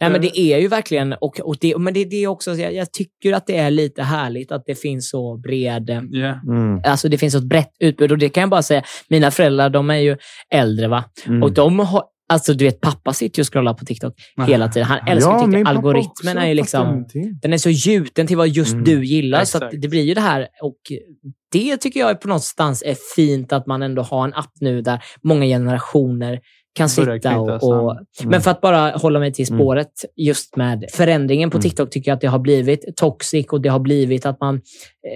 [0.00, 2.74] Nej, men det är ju verkligen, och, och det, men det, det är också, jag,
[2.74, 6.44] jag tycker att det är lite härligt att det finns så bred, eh, Yeah.
[6.48, 6.80] Mm.
[6.84, 8.12] alltså det finns så ett brett utbud.
[8.12, 10.16] Och det kan jag bara säga, mina föräldrar, de är ju
[10.50, 11.04] äldre va?
[11.26, 11.42] Mm.
[11.42, 14.14] Och de har, alltså du vet, pappa sitter ju och scrollar på TikTok
[14.46, 14.88] hela tiden.
[14.88, 15.68] Han älskar Ja, TikTok.
[15.68, 17.06] Algoritmen är ju liksom,
[17.42, 18.84] den är så gjuten till vad just Mm.
[18.84, 19.44] du gillar.
[19.44, 19.82] Så att Exakt.
[19.82, 20.48] det blir ju det här.
[20.62, 20.78] Och
[21.52, 24.82] det tycker jag är på någonstans är fint att man ändå har en app nu
[24.82, 26.40] där många generationer
[26.76, 27.62] kan sitta och...
[27.62, 28.06] och an.
[28.24, 29.58] Men för att bara hålla mig till Mm.
[29.58, 31.62] spåret just med förändringen på Mm.
[31.62, 34.60] TikTok tycker jag att det har blivit toxic och det har blivit att man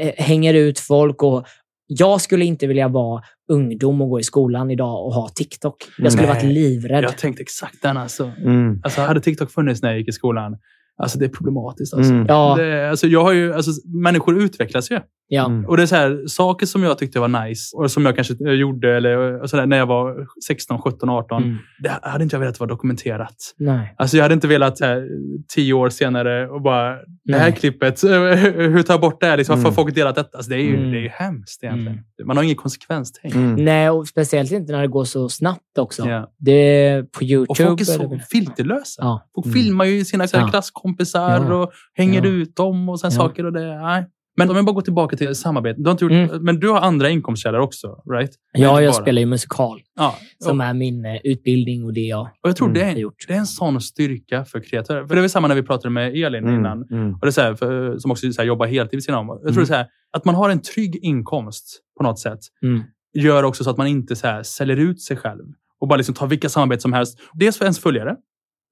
[0.00, 1.22] eh, hänger ut folk.
[1.22, 1.46] och
[1.86, 5.76] Jag skulle inte vilja vara ungdom och gå i skolan idag och ha TikTok.
[5.98, 6.36] Jag skulle Nej.
[6.36, 7.04] varit livrädd.
[7.04, 8.30] Jag tänkte exakt den alltså.
[8.44, 8.80] Mm.
[8.84, 9.00] alltså.
[9.00, 10.56] Hade TikTok funnits när jag gick i skolan,
[11.02, 11.94] alltså det är problematiskt.
[11.94, 12.12] Alltså.
[12.12, 12.26] Mm.
[12.28, 13.70] Ja, Det, alltså jag har ju, alltså,
[14.02, 15.00] människor utvecklas ju.
[15.28, 15.46] ja.
[15.46, 15.64] Mm.
[15.66, 18.34] Och det är så här, saker som jag tyckte var nice och som jag kanske
[18.46, 21.42] eh, gjorde eller, och så där, när jag var 16, 17, 18.
[21.42, 21.56] Mm.
[21.82, 23.36] Det hade inte jag velat vara dokumenterat.
[23.58, 23.94] Nej.
[23.98, 25.08] Alltså jag hade inte velat här,
[25.54, 26.90] tio år senare och bara,
[27.24, 27.52] det här Nej.
[27.52, 29.36] klippet, hur tar jag bort det här?
[29.36, 29.76] Liksom, Varför Mm.
[29.76, 30.36] har folk delat detta?
[30.38, 30.90] Alltså det, är ju, Mm.
[30.90, 31.98] det är ju hemskt egentligen.
[32.24, 33.34] Man har ingen konsekvenstänk.
[33.34, 33.54] Mm.
[33.64, 36.08] Nej, och speciellt inte när det går så snabbt också.
[36.08, 36.32] Ja.
[36.38, 36.52] Det
[36.86, 37.46] är på YouTube.
[37.48, 39.02] Och folk är så eller- filterlösa.
[39.02, 39.28] Ja.
[39.34, 39.54] Folk Mm.
[39.58, 40.50] filmar ju sina så här, Ja.
[40.50, 41.54] klasskompisar Ja.
[41.54, 42.30] och hänger Ja.
[42.30, 43.16] ut dem och sen Ja.
[43.16, 43.80] saker och det.
[43.80, 44.06] Nej.
[44.36, 45.80] Men om jag bara går tillbaka till samarbete.
[45.80, 46.44] Du har inte gjort, Mm.
[46.44, 48.30] Men du har andra inkomstkällor också, right?
[48.52, 50.14] Ja, jag spelar ju musikal, Ja.
[50.38, 52.78] som är min eh, utbildning och det jag Och jag tror Mm.
[52.80, 53.24] det, är, gjort.
[53.28, 55.06] det är en sån styrka för kreatörer.
[55.06, 56.54] För det var samma när vi pratade med Elin Mm.
[56.54, 56.84] innan.
[56.90, 57.12] Mm.
[57.14, 59.28] Och det är så här, för, som också så här, jobbar heltid vid sidan om.
[59.28, 62.40] Jag tror det är så här, att man har en trygg inkomst på något sätt
[62.62, 62.82] Mm.
[63.18, 65.44] gör också så att man inte så här, säljer ut sig själv
[65.80, 67.18] och bara liksom tar vilka samarbeten som helst.
[67.34, 68.16] Dels för ens följare,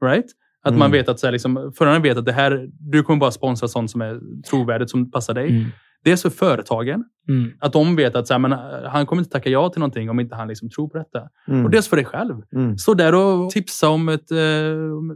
[0.04, 0.26] right?
[0.64, 0.92] Att man Mm.
[0.92, 3.90] vet att så här, liksom, förarna vet att det här, du kommer bara sponsra sånt
[3.90, 5.48] som är trovärdigt, som passar dig.
[5.50, 5.64] Mm.
[6.04, 7.50] Dels för företagen, Mm.
[7.60, 10.10] att de vet att så här, men, eh, han kommer inte tacka ja till någonting
[10.10, 11.22] om inte han liksom tror på detta.
[11.48, 11.64] Mm.
[11.64, 12.34] Och dels för dig själv.
[12.54, 12.78] Mm.
[12.78, 14.38] Stå där och tipsa om ett eh,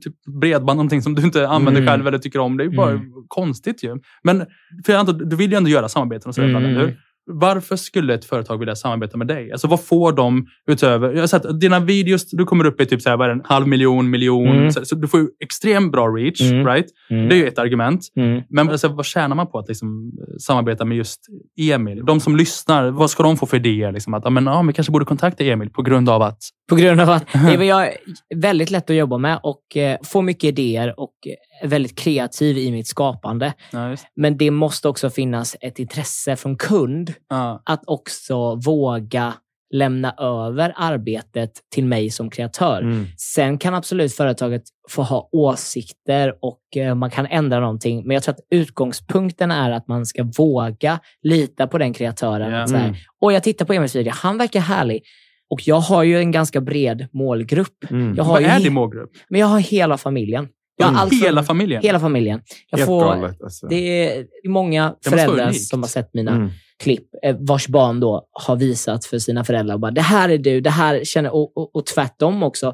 [0.00, 1.90] typ bredband, någonting som du inte använder Mm.
[1.92, 2.56] själv eller tycker om.
[2.56, 3.04] Det är ju bara Mm.
[3.28, 3.96] konstigt ju.
[4.22, 4.46] Men
[4.86, 6.64] för jag antar, du vill ju ändå göra samarbeten och sådär Mm.
[6.64, 6.96] eller hur?
[7.26, 9.52] Varför skulle ett företag vilja samarbeta med dig?
[9.52, 11.12] Alltså vad får de utöver...
[11.12, 13.68] Jag har sett dina videos, du kommer upp i typ så här, vad en halv
[13.68, 14.48] miljon, miljon.
[14.48, 14.70] Mm.
[14.70, 16.66] Så, så du får ju extremt bra reach, Mm.
[16.66, 16.86] right?
[17.10, 17.28] Mm.
[17.28, 18.00] Det är ju ett argument.
[18.16, 18.42] Mm.
[18.50, 21.20] Men alltså, vad tjänar man på att liksom, eh, samarbeta med just
[21.60, 22.04] Emil?
[22.04, 23.92] De som lyssnar, vad ska de få för idéer?
[23.92, 26.38] Liksom, att men, ja, vi kanske borde kontakta Emil på grund av att...
[26.68, 27.90] På grund av att det är
[28.34, 32.70] väldigt lätt att jobba med och eh, får mycket idéer och är väldigt kreativ i
[32.70, 33.52] mitt skapande.
[33.70, 39.34] Ja, Men det måste också finnas ett intresse från kund ja, att också våga
[39.74, 42.82] lämna över arbetet till mig som kreatör.
[42.82, 43.06] Mm.
[43.16, 48.02] Sen kan absolut företaget få ha åsikter och eh, man kan ändra någonting.
[48.06, 52.54] Men jag tror att utgångspunkten är att man ska våga lita på den kreatören.
[52.54, 52.96] Att Så här, Mm.
[53.20, 55.02] och jag tittar på Emils video, han verkar härlig.
[55.50, 57.90] Och jag har ju en ganska bred målgrupp.
[57.90, 58.14] Mm.
[58.16, 59.10] Jag har Vad är din målgrupp?
[59.28, 60.48] Men jag har hela familjen.
[60.80, 61.00] Har Mm.
[61.00, 61.82] alltså Hela familjen?
[61.82, 62.40] hela familjen.
[62.70, 63.42] Jag Helt får, galet.
[63.42, 63.66] Alltså.
[63.66, 66.50] det är många föräldrar som har sett mina Mm.
[66.82, 69.74] Klipp eh, vars barn då har visat för sina föräldrar.
[69.74, 71.34] Och bara, det här är du, det här känner...
[71.34, 72.72] Och, och, och tvärtom också.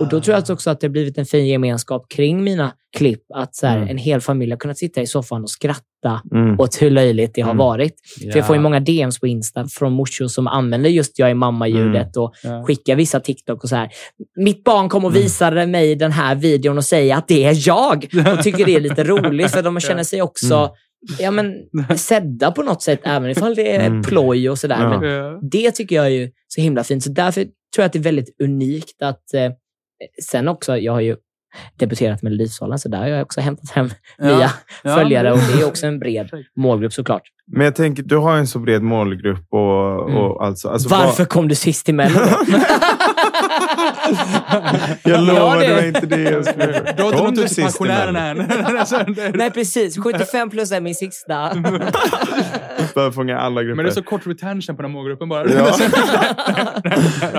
[0.00, 3.22] Och då tror jag också att det har blivit en fin gemenskap kring mina klipp.
[3.34, 3.88] Att så här, Mm.
[3.88, 5.84] en hel familj har kunnat sitta i soffan och skratta
[6.34, 6.60] Mm.
[6.60, 7.58] åt hur löjligt det har Mm.
[7.58, 7.94] varit.
[8.32, 11.34] För jag får ju många DMs på Insta från morsor som använder just jag är
[11.34, 12.64] mamma-ljudet och Ja.
[12.66, 13.88] skickar vissa TikTok och så här.
[14.36, 15.22] Mitt barn kom och Mm.
[15.22, 18.06] visade mig den här videon och säger att det är jag.
[18.38, 20.70] Och tycker det är lite roligt för de känner sig också Mm.
[21.18, 21.54] Ja, men,
[21.96, 24.02] sedda på något sätt, även ifall det är Mm.
[24.02, 24.78] ploj och sådär.
[24.80, 25.00] Ja.
[25.00, 27.04] Men det tycker jag är ju så himla fint.
[27.04, 29.52] Så därför tror jag att det är väldigt unikt att eh,
[30.22, 31.16] sen också, jag har ju
[31.78, 34.24] debuterat med Melodifestivalen, så där har jag också hämtat hem Ja.
[34.24, 34.50] nya
[34.84, 37.22] Ja, följare och det är också en bred målgrupp såklart.
[37.52, 40.16] Men jag tänker, du har en så bred målgrupp och, Mm.
[40.22, 42.18] och alltså, alltså Varför kom du sist i Mello?
[45.04, 46.78] Jag lovar, Ja, det- det var inte det jag skulle...
[46.78, 48.42] Inte Kom du sist i pensionären Mello?
[48.42, 49.32] än.
[49.38, 49.98] Nej, precis.
[49.98, 51.50] 75 plus är min sista.
[52.94, 53.76] För fånga alla grupper.
[53.76, 55.44] Men det är så kort retention på den målgruppen bara.
[55.50, 55.76] Ja.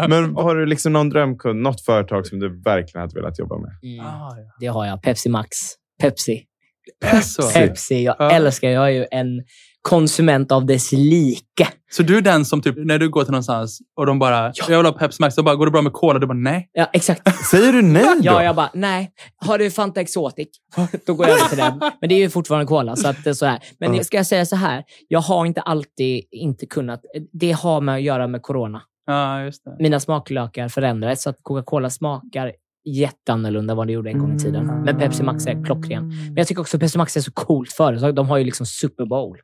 [0.07, 3.71] Men har du liksom någon drömkund, något företag som du verkligen hade velat jobba med?
[3.83, 4.43] Mm, Ah, ja.
[4.59, 5.01] det har jag.
[5.01, 5.49] Pepsi Max.
[6.01, 6.41] Pepsi.
[7.23, 7.49] Så.
[7.53, 8.03] Pepsi.
[8.03, 8.31] Jag Ja.
[8.31, 9.27] älskar, jag är ju en
[9.81, 11.67] konsument av dess like.
[11.91, 14.77] Så du är den som typ, när du går till någonstans och de bara, jag
[14.77, 16.19] vill ha Pepsi Max, då bara, går det bra med cola?
[16.19, 16.69] Du bara, nej.
[16.73, 17.45] Ja, exakt.
[17.51, 18.19] Säger du nej då?
[18.21, 19.11] Ja, jag bara, nej.
[19.45, 20.47] Har du Fanta Exotic?
[21.05, 21.79] Då går jag över till den.
[22.01, 23.59] Men det är ju fortfarande cola, så att det är så här.
[23.79, 24.03] Men Ja.
[24.03, 27.01] ska jag säga så här, jag har inte alltid inte kunnat.
[27.33, 28.81] Det har med att göra med corona.
[29.05, 29.75] Ja, just det.
[29.79, 32.51] Mina smaklökar förändrades, så att Coca-Cola smakar
[32.85, 34.65] jätteannorlunda vad det gjorde en gång i tiden.
[34.85, 36.07] Men Pepsi Max är klockren.
[36.07, 38.15] Men jag tycker också Pepsi Max är så coolt företag.
[38.15, 39.37] De har ju liksom Super Bowl.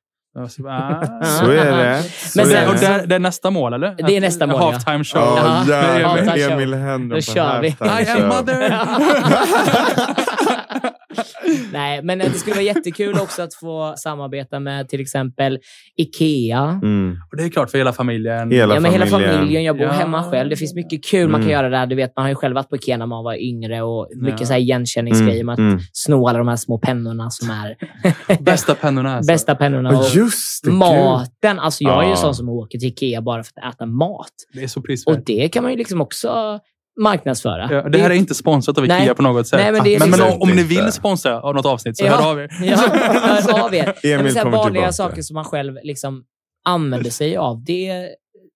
[0.49, 1.01] Så, ah.
[1.39, 2.03] Så är det.
[2.03, 2.67] Så Men är sen- det.
[2.67, 3.95] Och det, det är nästa mål, eller?
[4.07, 4.71] Det är nästa mål, ja.
[4.71, 5.21] Halftime show.
[5.21, 6.51] Ja, halftime show.
[6.51, 7.67] Emil Henron Då på kör vi.
[7.67, 8.79] I am mother.
[11.73, 15.59] Nej, men det skulle vara jättekul också att få samarbeta med till exempel
[15.97, 16.79] Ikea.
[16.83, 17.17] Mm.
[17.31, 18.51] Och det är klart för hela familjen.
[18.51, 19.63] Hela ja, men hela familjen.
[19.63, 19.91] Jag bor Ja.
[19.91, 20.49] hemma själv.
[20.49, 21.51] Det finns mycket kul man kan Mm.
[21.51, 21.85] göra där.
[21.87, 24.39] Du vet, man har ju själv varit på Ikea när man var yngre och mycket
[24.41, 24.45] Ja.
[24.45, 25.79] så här igenkänningsgrejer med att Mm.
[25.93, 27.75] sno alla de här små pennorna som är
[28.43, 29.15] Bästa pennorna.
[29.15, 29.31] Alltså.
[29.33, 29.89] bästa pennorna.
[29.89, 30.69] Och just det.
[30.69, 30.79] gud.
[30.79, 31.59] maten.
[31.59, 34.31] Alltså jag är ju sån som åker till Ikea bara för att äta mat.
[34.53, 35.25] Det är så Och prisvärt.
[35.25, 36.59] det kan man ju liksom också
[37.01, 37.67] marknadsföra.
[37.71, 39.01] Ja, det här är inte sponsrat av Nej.
[39.03, 39.59] Ikea på något sätt.
[39.59, 42.15] Nej, men det men, men om, om ni vill sponsra av något avsnitt så Ja.
[42.15, 42.49] hör av er.
[42.61, 43.93] Ja, hör av er.
[44.03, 44.91] Emil Men så här vanliga tillbaka.
[44.91, 46.23] saker som man själv liksom
[46.65, 47.87] använder sig av, det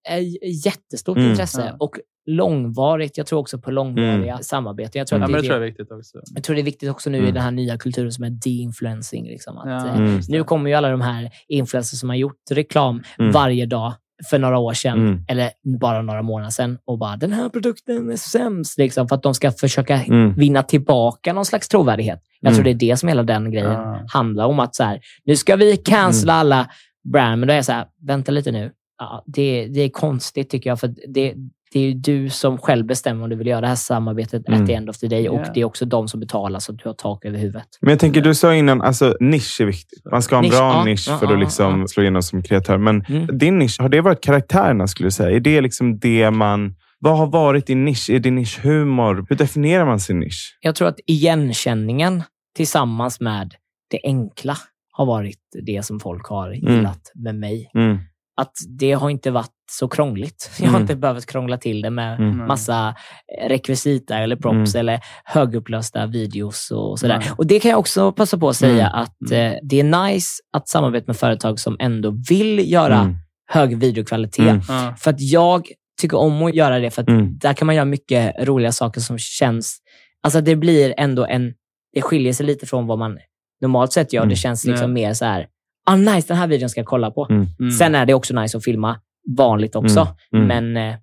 [0.08, 0.20] är
[0.66, 1.30] jättestort Mm.
[1.30, 1.64] intresse.
[1.70, 1.76] Ja.
[1.78, 1.94] Och
[2.26, 3.18] långvarigt.
[3.18, 4.98] Jag tror också på långvariga samarbeten.
[4.98, 6.18] Jag tror, Ja, att men det, det är tror jag det, är viktigt också.
[6.34, 7.34] jag tror det är viktigt också nu i Mm.
[7.34, 9.24] den här nya kulturen som är de-influencing.
[9.24, 9.88] Liksom, att, Ja.
[9.88, 10.20] eh, Mm.
[10.28, 13.32] nu kommer ju alla de här influencers som har gjort reklam Mm.
[13.32, 13.92] varje dag
[14.30, 15.24] för några år sedan, Mm.
[15.28, 19.22] eller bara några månader sedan, och bara den här produkten är sämst, liksom, för att
[19.22, 20.34] de ska försöka Mm.
[20.34, 22.20] vinna tillbaka någon slags trovärdighet.
[22.40, 22.78] Jag tror Mm.
[22.78, 24.00] det är det som hela den grejen Ja.
[24.12, 24.60] handlar om.
[24.60, 26.40] att så här, Nu ska vi cancella Mm.
[26.40, 26.68] alla
[27.12, 28.70] brand, men då är jag så här, vänta lite nu.
[28.98, 31.34] Ja, det, det är konstigt tycker jag, för det,
[31.72, 34.60] det är ju du som själv bestämmer om du vill göra det här samarbetet Mm.
[34.60, 35.28] at the end of the day.
[35.28, 35.50] Och Ja.
[35.54, 37.66] det är också de som betalar så att du har tak över huvudet.
[37.80, 40.02] Men jag tänker, du sa innan, alltså nisch är viktigt.
[40.10, 41.86] Man ska ha en Nisch, bra ja, nisch ja, för ja, att liksom ja.
[41.86, 42.78] slå igenom som kreatör.
[42.78, 43.38] Men Mm.
[43.38, 45.36] din nisch, har det varit karaktärerna skulle du säga?
[45.36, 46.74] Är det liksom det man...
[46.98, 48.10] Vad har varit din nisch?
[48.10, 49.26] Är din nisch humor?
[49.28, 50.58] Hur definierar man sin nisch?
[50.60, 52.22] Jag tror att igenkänningen
[52.56, 53.54] tillsammans med
[53.90, 54.56] det enkla
[54.92, 57.70] har varit det som folk har gillat med mig.
[57.74, 57.98] Mm.
[58.36, 60.50] Att det har inte varit så krångligt.
[60.58, 60.82] Jag har Mm.
[60.82, 62.46] inte behövt krångla till det med Mm.
[62.46, 62.94] massa
[63.42, 64.80] eh, rekvisita eller props Mm.
[64.80, 67.18] eller högupplösta videos och sådär.
[67.18, 67.30] Nej.
[67.36, 69.00] Och det kan jag också passa på att säga Mm.
[69.02, 73.16] att eh, det är nice att samarbeta med företag som ändå vill göra Mm.
[73.50, 74.68] hög videokvalitet.
[74.68, 74.96] Mm.
[74.96, 75.66] För att jag
[76.00, 77.38] tycker om att göra det, för att Mm.
[77.38, 79.78] där kan man göra mycket roliga saker som känns...
[80.22, 81.54] Alltså det blir ändå en...
[81.94, 83.18] Det skiljer sig lite från vad man
[83.60, 84.22] normalt sett gör.
[84.22, 84.28] Mm.
[84.28, 85.46] Det känns liksom mer så här,
[85.86, 87.26] ah nice, den här videon ska jag kolla på.
[87.30, 87.46] Mm.
[87.60, 87.70] Mm.
[87.70, 88.96] Sen är det också nice att filma
[89.38, 90.00] vanligt också,
[90.32, 90.50] Mm.
[90.50, 90.72] Mm.
[90.72, 90.96] men eh,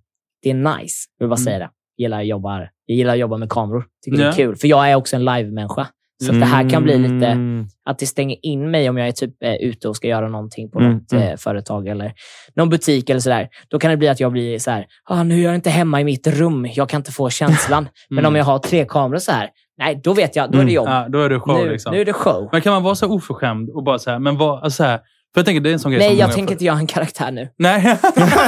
[0.43, 0.95] det är nice.
[1.17, 1.45] Jag vill bara Mm.
[1.45, 1.69] säga det.
[1.95, 3.85] Jag gillar, att jobba, jag gillar att jobba med kameror.
[4.05, 4.29] Tycker det Ja.
[4.29, 5.87] är kul, för jag är också en live-människa.
[6.25, 7.67] Så det här kan bli lite Mm.
[7.85, 10.71] att det stänger in mig om jag är typ eh, ute och ska göra någonting
[10.71, 11.23] på Mm, något mm.
[11.27, 12.13] eh, företag eller
[12.55, 13.49] någon butik eller sådär.
[13.67, 16.01] Då kan det bli att jag blir så här, ah, nu är jag inte hemma
[16.01, 17.89] i mitt rum, jag kan inte få känslan.
[18.09, 20.71] Men om jag har tre kameror så här, nej, då vet jag, då är det
[20.71, 20.73] Mm.
[20.73, 20.87] jobb.
[20.87, 21.63] Ja, då är det show.
[21.65, 21.93] nu, liksom.
[21.93, 22.49] nu är det show.
[22.51, 24.99] Men kan man vara så oförskämd och bara så här, men vad, alltså så här,
[25.33, 26.77] för jag tänker det är en sån grej Nej, som jag många tänker inte göra
[26.77, 27.49] en karaktär nu.
[27.57, 27.97] Nej.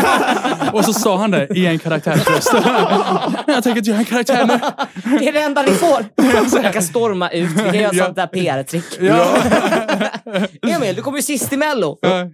[0.74, 2.54] och så sa han det i en karaktärsröst.
[3.48, 4.60] jag tänker inte göra en karaktär nu.
[5.20, 6.06] Det är det enda ni får.
[6.64, 7.50] Jag kan storma ut.
[7.50, 8.04] Vi kan göra Ja.
[8.06, 8.86] sånt där PR-trick.
[9.00, 9.28] Ja.
[10.76, 11.98] Emil, du kommer ju sist i Mello.
[12.02, 12.28] Ja,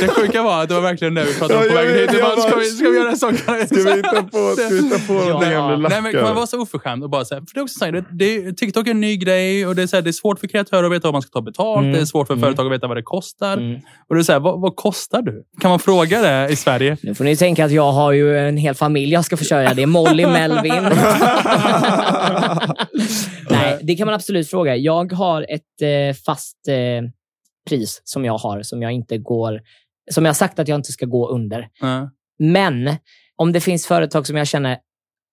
[0.00, 1.92] Det sjuka var att det var verkligen det vi pratade om Ja, på jag vägen
[1.94, 2.10] vet, hit.
[2.10, 3.66] Det jag var, bara- ska, vi, ska vi göra en sån karaktär?
[3.80, 5.38] Ska vi hitta på, ska vi hitta på Ja.
[5.40, 6.34] den gamla Nej, men kan man lackar?
[6.34, 8.86] vara så oförskämd och bara säga, för det är också så här, det, det, TikTok
[8.86, 10.92] är en ny grej och det är, så här, det är svårt för kreatörer att
[10.92, 11.80] veta vad man ska ta betalt.
[11.80, 11.92] Mm.
[11.92, 12.42] Det är svårt för Mm.
[12.42, 13.49] företag att veta vad det kostar.
[13.58, 13.80] Mm.
[14.08, 15.44] Och så här, vad, vad kostar du?
[15.60, 16.96] Kan man fråga det i Sverige?
[17.02, 19.74] Nu får ni tänka att jag har ju en hel familj jag ska försörja.
[19.74, 20.82] Det är Molly, Melvin.
[23.50, 24.76] Nej, det kan man absolut fråga.
[24.76, 27.02] Jag har ett eh, fast eh,
[27.68, 29.60] pris som jag har, som jag inte går...
[30.10, 31.68] Som jag har sagt att jag inte ska gå under.
[31.80, 32.96] Ja, Men
[33.36, 34.78] om det finns företag som jag känner,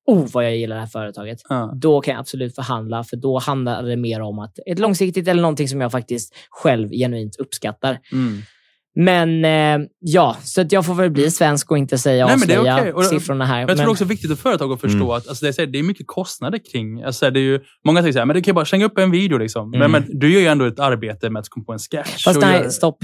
[0.07, 1.39] oh vad jag gillar det här företaget.
[1.49, 1.71] ja.
[1.75, 5.41] Då kan jag absolut förhandla, för då handlar det mer om att ett långsiktigt eller
[5.41, 7.99] någonting som jag faktiskt själv genuint uppskattar.
[8.11, 8.41] Mm.
[8.99, 12.47] Men eh, ja, så att jag får väl bli svensk och inte säga Nej, men
[12.47, 12.95] det är avslöja.
[12.95, 13.59] Och- siffrorna här.
[13.59, 15.09] Jag tror Men- också det är viktigt för företag att förstå Mm.
[15.09, 17.03] att alltså det, är, det mycket kostnader kring...
[17.03, 18.97] Alltså det är ju, många tänker så här, men du kan ju bara slänga upp
[18.97, 19.37] en video.
[19.37, 19.73] Liksom.
[19.73, 19.79] Mm.
[19.79, 22.23] Men, men du gör ju ändå ett arbete med att komma på en sketch.
[22.23, 22.97] Fast nej, göra- stopp.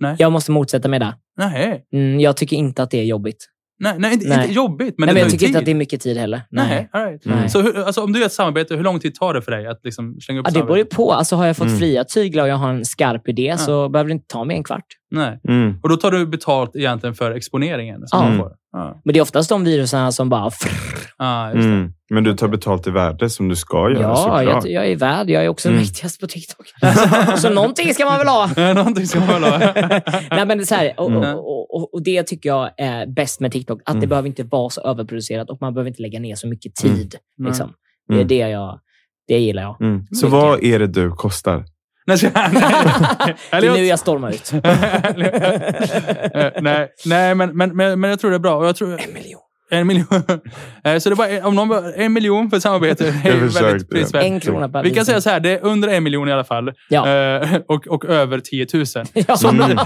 [0.00, 0.16] Nej.
[0.18, 1.12] Jag måste motsätta mig.
[1.38, 3.48] Nej, Mm, jag tycker inte att det är jobbigt.
[3.78, 4.40] Nej, nej, inte, Nej.
[4.42, 4.94] inte jobbigt.
[4.98, 5.62] Men Nej, men jag tycker inte tid.
[5.62, 6.42] att det är mycket tid heller.
[6.50, 7.26] Nej, all right.
[7.26, 7.48] Mm.
[7.48, 9.66] Så hur, alltså, om du gör ett samarbete, hur lång tid tar det för dig
[9.66, 11.12] att liksom slänga upp Ja, det beror ju på.
[11.12, 11.78] Alltså, har jag fått Mm.
[11.78, 14.64] fria tyglar och jag har en skarp idé så behöver det inte ta mig en
[14.64, 14.84] kvart.
[15.16, 15.40] Nej.
[15.48, 15.80] Mm.
[15.82, 18.30] Och då tar du betalt egentligen för exponeringen som Ja.
[18.30, 18.52] du får?
[18.72, 20.50] Ja, Men det är oftast de virusen som bara...
[21.18, 21.68] ah, just det.
[21.74, 21.92] Mm.
[22.10, 24.42] Men du tar betalt i värde som du ska göra Ja, såklart.
[24.64, 25.30] jag, jag är värd.
[25.30, 25.80] Jag är också Mm.
[25.80, 26.66] mäktigast på TikTok.
[27.38, 28.50] så någonting ska man väl ha.
[28.56, 29.58] Ja, Någonting ska man väl ha.
[30.30, 31.34] Nej, men det, är så här, och, Mm.
[31.34, 33.80] och, och, och det tycker jag är bäst med TikTok.
[33.84, 34.08] Att det Mm.
[34.08, 37.14] behöver inte vara så överproducerat och man behöver inte lägga ner så mycket tid.
[37.38, 37.48] Nej.
[37.48, 37.72] Liksom.
[38.08, 38.28] Det är Mm.
[38.28, 38.80] det jag...
[39.28, 39.80] Det gillar jag.
[39.80, 40.06] Mm.
[40.06, 41.64] Så vad är det du kostar?
[42.06, 42.52] Nej, ska- nej.
[43.50, 44.52] Det Eller är nu jag- stormar ut.
[46.34, 48.56] Eh, nej, nej men, men, men, men jag tror det är bra.
[48.56, 49.40] Och jag tror, En miljon.
[49.70, 50.06] en miljon.
[50.84, 54.24] Eh, så det är bara, en- om någon, en miljon för samarbete är väldigt prisvärt.
[54.24, 56.44] En krona per Vi kan säga så här, det är under en miljon i alla
[56.44, 56.72] fall.
[56.88, 57.08] Ja.
[57.08, 58.84] Eh, och, och över 10 000.
[59.28, 59.36] Ja.
[59.36, 59.76] Så Mm.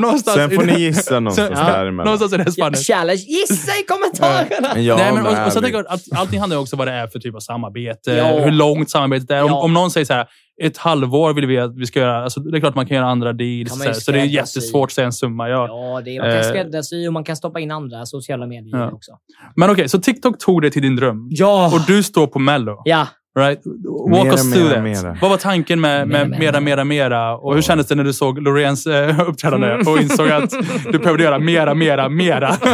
[0.00, 2.04] någonstans Sen får ni gissa någonstans Sen- ja, däremellan.
[2.12, 2.78] Någonstans i det spannet.
[2.86, 3.20] challenge.
[3.28, 4.80] Gissa i kommentarerna!
[4.80, 5.54] Ja, Nej, men, och, och så ärligt.
[5.62, 8.12] tänker jag att allting handlar ju också om vad det är för typ av samarbete.
[8.12, 8.38] Ja.
[8.38, 9.42] Hur långt samarbetet är.
[9.42, 10.26] Om, om någon säger så här,
[10.62, 12.24] ett halvår vill vi att vi ska göra.
[12.24, 13.84] Alltså, det är klart man kan göra andra deals.
[13.84, 15.48] Så, så det är jättesvårt att säga en summa.
[15.48, 15.66] Ja.
[15.68, 16.42] Ja, det är, man kan Eh.
[16.48, 18.90] skräddarsy och man kan stoppa in andra sociala medier Ja.
[18.92, 19.12] också.
[19.56, 21.26] Men okej, så TikTok tog dig till din dröm.
[21.30, 21.70] Ja!
[21.74, 22.82] Och du står på Mello.
[22.84, 23.06] Ja.
[23.36, 23.60] Right?
[23.64, 24.82] Walk Mera, us through mera, that.
[25.04, 25.18] mera.
[25.20, 26.60] Vad var tanken med, Mera, med mera.
[26.60, 27.36] mera, mera?
[27.36, 30.50] Och hur kändes det när du såg Loreens eh, uppträdande och insåg att
[30.92, 32.56] du behövde göra mera, mera, mera?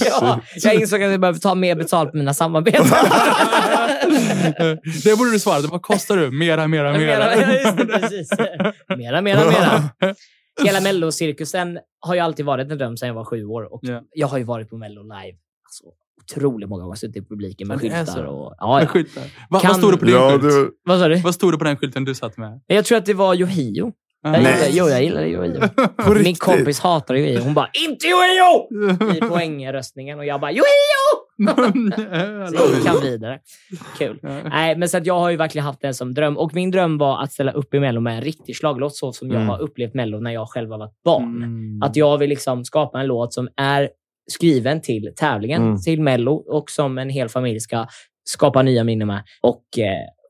[0.00, 0.40] ja.
[0.62, 2.84] Jag insåg att jag behöver ta mer betalt på mina samarbeten.
[5.04, 5.60] det borde du svara.
[5.70, 6.30] Vad kostar du?
[6.30, 7.36] Mera, mera, mera.
[7.36, 8.72] Mera.
[8.96, 9.82] Mera, mera.
[10.64, 13.72] Hela Mellocirkusen har ju alltid varit en dröm sedan jag var sju år.
[13.74, 14.02] Och Ja.
[14.12, 15.84] Jag har ju varit på Mello live alltså,
[16.32, 16.96] otroligt många gånger.
[16.96, 18.24] Suttit i publiken med skyltar.
[18.24, 18.86] Och, ja, Med ja.
[18.88, 19.22] skyltar.
[19.50, 20.42] Va, Kan- Vad stod det på din Ja, skylt?
[20.42, 21.16] du, Vad sa du?
[21.16, 22.60] Vad stod det på den skylten du satt med?
[22.66, 23.92] Jag tror att det var Yohio.
[24.22, 25.60] Jag gillar, jo, jag gillar Yohio.
[25.96, 27.40] på Min kompis hatar Yohio.
[27.40, 30.18] Hon bara “Inte Yohio!” i poängröstningen.
[30.18, 30.62] Och jag bara “Yohio!”
[32.48, 33.38] Så jag kan vidare.
[33.98, 34.18] Kul.
[34.50, 36.36] Nej, men så att jag har ju verkligen haft det som dröm.
[36.38, 39.28] Och min dröm var att ställa upp i Mello med en riktig slaglåt så som
[39.28, 39.48] jag Mm.
[39.48, 41.36] har upplevt Mello när jag själv har varit barn.
[41.36, 41.82] Mm.
[41.82, 43.88] Att jag vill liksom skapa en låt som är
[44.32, 45.80] skriven till tävlingen, Mm.
[45.82, 47.86] till Mello och som en hel familj ska
[48.24, 49.84] skapa nya minnen med och eh,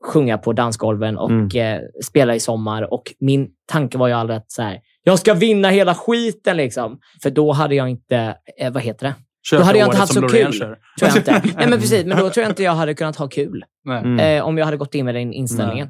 [0.05, 1.49] sjunga på dansgolven och Mm.
[1.75, 2.93] eh, spela i sommar.
[2.93, 6.99] Och min tanke var ju aldrig att så här, jag ska vinna hela skiten liksom.
[7.23, 9.15] För då hade jag inte, eh, vad heter det?
[9.49, 10.59] Köpte Då hade jag inte haft så Loreen kul.
[10.59, 11.31] Tror jag inte.
[11.57, 12.05] Nej, men precis.
[12.05, 13.63] Men då tror jag inte jag hade kunnat ha kul.
[13.89, 14.19] Mm.
[14.19, 15.87] Eh, om jag hade gått in med den inställningen.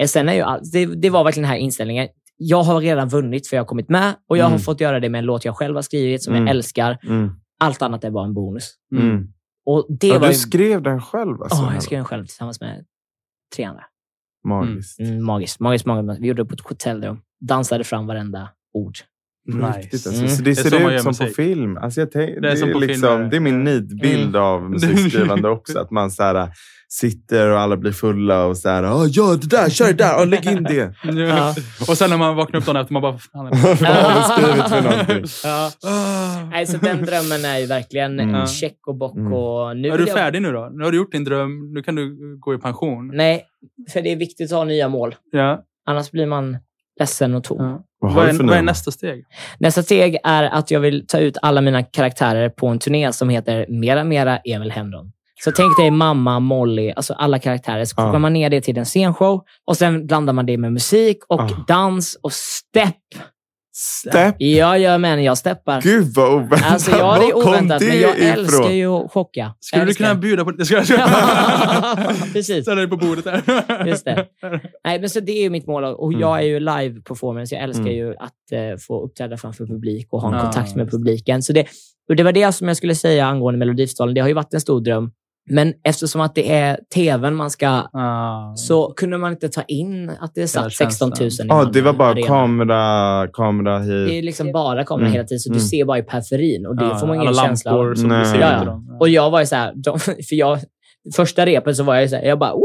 [0.00, 2.08] Eh, sen är ju all, det, det var verkligen den här inställningen.
[2.36, 4.60] Jag har redan vunnit för jag har kommit med och jag har Mm.
[4.60, 6.46] fått göra det med en låt jag själv har skrivit som Mm.
[6.46, 6.98] jag älskar.
[7.06, 7.30] Mm.
[7.58, 8.74] Allt annat är bara en bonus.
[8.92, 9.32] Mm.
[9.66, 10.38] Och det Ja, var du ju...
[10.38, 11.62] skrev den själv alltså?
[11.62, 12.86] Åh, jag skrev den själv tillsammans med
[13.56, 13.84] tre andra.
[14.44, 15.00] Magiskt.
[15.00, 16.22] Mm, magiskt, magiskt, magiskt.
[16.22, 17.20] Vi gjorde det på ett hotellrum.
[17.40, 18.94] Dansade fram varenda ord.
[19.46, 19.78] Nice.
[19.78, 20.22] Riktigt, alltså.
[20.22, 20.28] Mm.
[20.28, 21.26] Så det Det är ser så man ut som musik.
[21.28, 21.76] på film.
[21.76, 23.72] Alltså jag tänk, det, är som på liksom, film, det är min ja.
[23.72, 24.42] nidbild Mm.
[24.42, 25.78] av musikskrivande också.
[25.78, 26.48] Att man så här,
[26.88, 30.20] sitter och alla blir fulla och så här, "Åh, gör det där, kör det där,
[30.20, 30.94] och lägg in det.
[31.28, 31.54] Ja.
[31.88, 33.18] Och sen när man vaknar upp dagen efter, man bara...
[33.18, 35.24] Fan, Vad har du skrivit för någonting?
[35.44, 35.70] Ja.
[36.50, 38.46] Nej, så den drömmen är ju verkligen Mm.
[38.46, 39.16] check och bock.
[39.16, 39.32] Mm.
[39.32, 40.70] Och nu är du jag- färdig nu då?
[40.72, 41.72] Nu har du gjort din dröm.
[41.72, 43.10] Nu kan du gå i pension.
[43.14, 43.44] Nej,
[43.92, 45.14] för det är viktigt att ha nya mål.
[45.32, 45.62] Ja.
[45.86, 46.56] Annars blir man
[47.00, 47.64] ledsen och tom.
[47.64, 47.84] Ja.
[48.00, 49.24] Vad Vad är, vad är nästa steg?
[49.58, 53.28] Nästa steg är att jag vill ta ut alla mina karaktärer på en turné som
[53.28, 55.12] heter Mera Mera Emil Henron.
[55.44, 57.84] Så tänk dig mamma, Molly, alltså alla karaktärer.
[57.84, 58.18] Så kokar Ah.
[58.18, 61.64] man ner det till en scenshow och sen blandar man det med musik och Ah.
[61.68, 62.94] dans och step.
[63.78, 64.34] Step.
[64.38, 65.80] Jag gör men jag steppar.
[65.82, 66.72] Gud vad oväntat.
[66.72, 68.28] Alltså ja, det är oväntat, men jag ifrån?
[68.38, 69.54] älskar ju att chocka.
[69.60, 70.04] Skulle du Älskar.
[70.04, 70.64] kunna bjuda på det?
[70.64, 70.86] Ska jag
[72.32, 72.62] Precis.
[72.64, 73.86] Ställa dig på bordet där.
[73.86, 74.26] Just det.
[74.84, 75.84] Nej, men så det är ju mitt mål.
[75.84, 76.20] Och Mm.
[76.20, 77.54] jag är ju live performance.
[77.54, 77.94] Jag älskar Mm.
[77.96, 81.42] ju att eh, få uppträda framför publik och ha en Ja, kontakt med publiken.
[81.42, 81.66] Så det,
[82.08, 84.14] och det var det som jag skulle säga angående Melodifestivalen.
[84.14, 85.10] Det har ju varit en stor dröm.
[85.50, 87.66] Men eftersom att det är tvn man ska...
[87.68, 88.54] Ah.
[88.56, 91.10] Så kunde man inte ta in att det satt känslan.
[91.12, 92.26] 16 000 i Ja, det var bara arena.
[92.26, 94.24] kamera, kamera Det är hit.
[94.24, 95.12] liksom bara kameran Mm.
[95.12, 95.66] hela tiden, så du Mm.
[95.68, 96.66] ser bara i periferin.
[96.66, 97.94] Och det Ja, får man ingen alla känsla av.
[97.94, 98.32] som Nej.
[98.32, 98.82] du Ja, ja.
[99.00, 100.58] Och jag var ju så här, de, för jag,
[101.16, 102.62] första repen så var jag ju så här, jag bara Woo!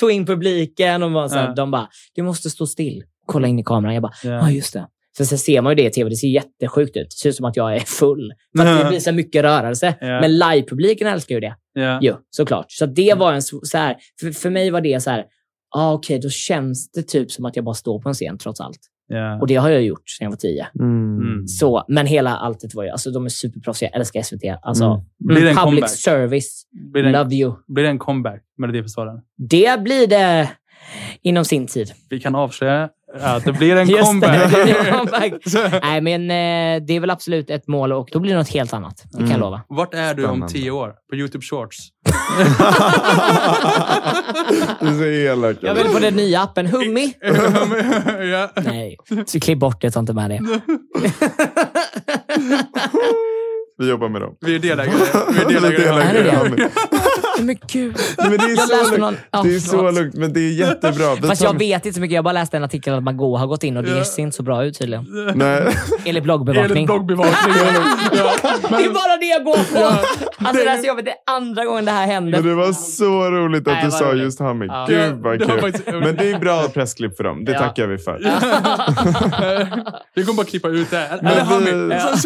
[0.00, 3.02] tog in publiken och var så här, de bara, du måste stå still.
[3.26, 3.94] Kolla in i kameran.
[3.94, 4.42] Jag bara, ja Ja.
[4.42, 4.86] ah, just det.
[5.18, 7.06] Så sen ser man ju det i tv, det ser jättesjukt ut.
[7.10, 8.32] Det ser ut som att jag är full.
[8.56, 9.94] För att det blir så mycket rörelse.
[10.00, 10.20] Ja.
[10.20, 11.54] Men livepubliken älskar ju det.
[11.72, 11.98] Ja.
[12.02, 12.66] Jo, såklart.
[12.68, 15.24] Så det var en så här, för, för mig var det så här,
[15.76, 18.60] ah, okej, då känns det typ som att jag bara står på en scen trots
[18.60, 18.78] allt.
[19.10, 19.40] Ja.
[19.40, 20.66] Och det har jag gjort sedan jag var tio.
[20.80, 21.16] Mm.
[21.20, 21.46] Mm.
[21.48, 23.90] Så, men hela alltet var ju, alltså de är superproffsiga.
[23.92, 24.42] Jag älskar SVT.
[24.62, 25.00] Alltså, Mm.
[25.18, 25.90] Blir det en public comeback?
[25.90, 26.62] service.
[26.92, 27.54] Blir det en, Love you.
[27.68, 29.20] blir det en comeback, Melodifestivalen?
[29.50, 30.50] Det blir det
[31.22, 31.92] inom sin tid.
[32.10, 32.88] Vi kan avslöja
[33.20, 34.50] att det blir en Just comeback.
[34.52, 35.32] det, det blir en comeback.
[35.82, 38.72] Nej, men eh, det är väl absolut ett mål och då blir det något helt
[38.72, 39.02] annat.
[39.04, 39.40] Det kan jag Mm.
[39.40, 39.60] lova.
[39.68, 40.52] Vart är du om Spännande.
[40.54, 40.92] tio år?
[41.10, 41.76] På YouTube Shorts?
[44.80, 45.56] Du är så elak.
[45.60, 47.12] Jag vill på den nya appen Hummi.
[48.32, 48.50] ja.
[48.64, 49.90] Nej, så klipp bort det.
[49.90, 50.40] Ta inte med det.
[53.78, 54.34] Vi jobbar med dem.
[54.40, 54.96] Vi är delägare.
[55.32, 56.68] Vi är Vi är delägare.
[57.42, 57.96] Men gud.
[58.18, 58.98] Men det är Jag så lugnt.
[58.98, 59.16] någon...
[59.30, 59.94] Ja, Det är så förlåt.
[59.94, 61.14] lugnt, men det är jättebra.
[61.14, 62.14] Vi Fast tar- jag vet inte så mycket.
[62.14, 64.04] Jag bara läste en artikel att Margot har gått in och det Ja.
[64.04, 65.06] ser inte så bra ut tydligen.
[65.34, 65.62] Nej.
[66.04, 66.70] Enligt bloggbevakning.
[66.72, 67.54] Enligt bloggbevakning.
[68.12, 68.32] ja.
[68.68, 69.80] Det är bara det jag går på.
[69.80, 69.98] Ja.
[70.48, 71.04] Alltså det här är så jobbigt.
[71.04, 72.32] Det är andra gången det här händer.
[72.38, 74.22] Men det var så roligt att Nej, du sa roligt.
[74.22, 74.68] just humming.
[74.68, 74.86] Ja.
[74.88, 75.60] Gud vad kul.
[75.60, 77.44] faktiskt- Men det är bra pressklipp för dem.
[77.44, 77.58] Det Ja.
[77.58, 78.18] tackar vi för.
[80.14, 81.18] Vi kommer bara klippa ut det här.
[81.22, 82.18] Men Eller vi-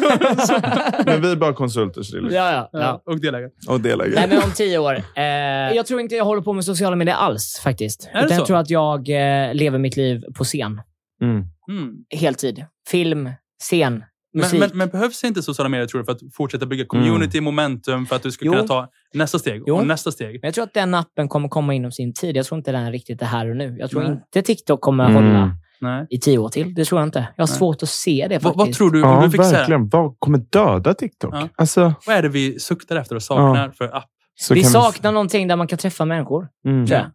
[0.46, 2.35] så- Men vi är bara konsulter, så det är lugnt.
[2.35, 2.68] Ja, ja.
[2.72, 2.81] ja.
[2.81, 3.51] Ja, och delägare.
[3.68, 4.14] Och delägare.
[4.20, 5.01] Nej, men om tio år.
[5.16, 8.09] Eh, jag tror inte jag håller på med sociala medier alls faktiskt.
[8.12, 10.80] Är Utan jag tror att jag eh, lever mitt liv på scen.
[11.22, 11.44] Mm.
[11.70, 11.94] Mm.
[12.11, 12.64] Heltid.
[12.88, 13.30] Film,
[13.62, 14.61] scen, musik.
[14.61, 18.07] Men, men, men behövs inte sociala medier tror du för att fortsätta bygga community, momentum,
[18.07, 18.53] för att du ska Jo.
[18.53, 19.76] kunna ta nästa steg Jo.
[19.76, 20.28] och nästa steg?
[20.42, 22.36] Men jag tror att den appen kommer komma inom sin tid.
[22.36, 23.76] Jag tror inte den riktigt är här och nu.
[23.78, 24.12] Jag tror Nej.
[24.12, 25.14] inte TikTok kommer Mm.
[25.16, 26.07] hålla Nej.
[26.11, 26.74] i tio år till.
[26.74, 27.18] Det tror jag inte.
[27.36, 27.57] Jag har Nej.
[27.59, 28.57] svårt att se det faktiskt.
[28.59, 29.03] vad tror du?
[29.03, 29.88] Om Ja, du fick säga, verkligen.
[29.88, 31.34] Vad kommer döda TikTok?
[31.34, 31.48] Ja.
[31.57, 34.09] Alltså, vad är det vi suktar efter och saknar för app?
[34.43, 36.86] Så Vi saknar någonting där man kan träffa människor, Mm.
[36.86, 37.11] tror jag.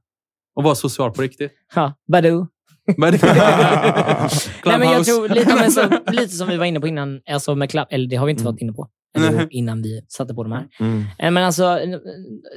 [0.56, 1.52] Och vara social på riktigt?
[1.76, 2.48] Ja, Badoo.
[2.98, 3.14] Men-
[4.66, 7.56] Nej, men jag tror lite, men så, lite som vi var inne på innan, alltså
[7.56, 8.54] med Club, eller det har vi inte Mm.
[8.54, 10.68] varit inne på, eller innan vi satte på de här.
[10.80, 11.04] Mm.
[11.20, 11.80] Eh, Men alltså,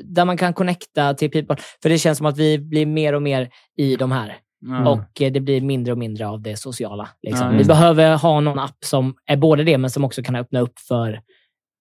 [0.04, 1.56] där man kan connecta till people.
[1.82, 4.36] För det känns som att vi blir mer och mer i de här.
[4.66, 4.88] Ja.
[4.90, 7.08] Och eh, det blir mindre och mindre av det sociala.
[7.22, 7.46] Liksom.
[7.46, 10.60] Ja, vi behöver ha någon app som är både det, men som också kan öppna
[10.60, 11.20] upp för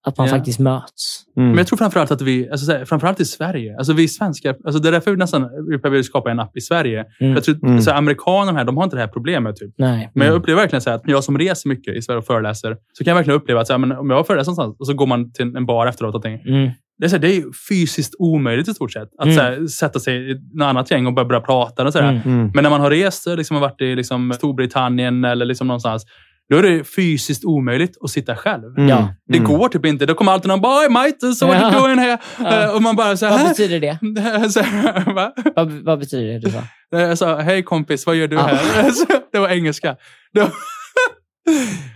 [0.08, 0.34] att man Ja.
[0.36, 1.24] faktiskt möts.
[1.38, 1.50] Mm.
[1.50, 4.56] Men jag tror framförallt att vi, alltså, så här, framförallt i Sverige, alltså vi svenskar,
[4.66, 7.06] alltså det är därför vi nästan vi behöver skapa en app i Sverige.
[7.20, 7.34] Mm.
[7.34, 7.82] Jag tror, Mm.
[7.82, 9.56] så här, amerikanerna här, de har inte det här problemet.
[9.56, 9.74] Typ.
[9.78, 10.12] Nej.
[10.14, 10.42] Men jag Mm.
[10.42, 13.12] upplever verkligen så här, att jag som reser mycket i Sverige och föreläser, så kan
[13.12, 15.32] jag verkligen uppleva att så här, men om jag föreläser någonstans och så går man
[15.32, 16.70] till en bar efteråt och tänker, Mm.
[16.98, 19.10] det är, så här, det är fysiskt omöjligt i stort sett.
[19.18, 19.36] Att Mm.
[19.36, 21.86] så här, sätta sig i något annat gäng och börja, börja prata.
[21.86, 22.10] Och så här.
[22.12, 22.22] Mm.
[22.26, 22.52] Mm.
[22.54, 26.06] Men när man har rest, liksom, har varit i liksom, Storbritannien eller liksom någonstans,
[26.50, 28.78] då är det fysiskt omöjligt att sitta själv.
[28.78, 28.90] Mm.
[28.90, 29.14] Ja.
[29.28, 29.52] Det Mm.
[29.52, 30.06] går typ inte.
[30.06, 32.18] Då kommer alltid någon bara, "Hey mate, so what you doing here?
[32.40, 32.64] Ja.
[32.64, 34.50] Eh, Och man bara så Vad här, betyder det?
[34.52, 35.34] så här, va?
[35.56, 36.64] Vad, vad betyder det du sa?
[37.00, 38.90] Jag sa, hej kompis, vad gör du här?
[38.92, 39.96] Så Det var engelska.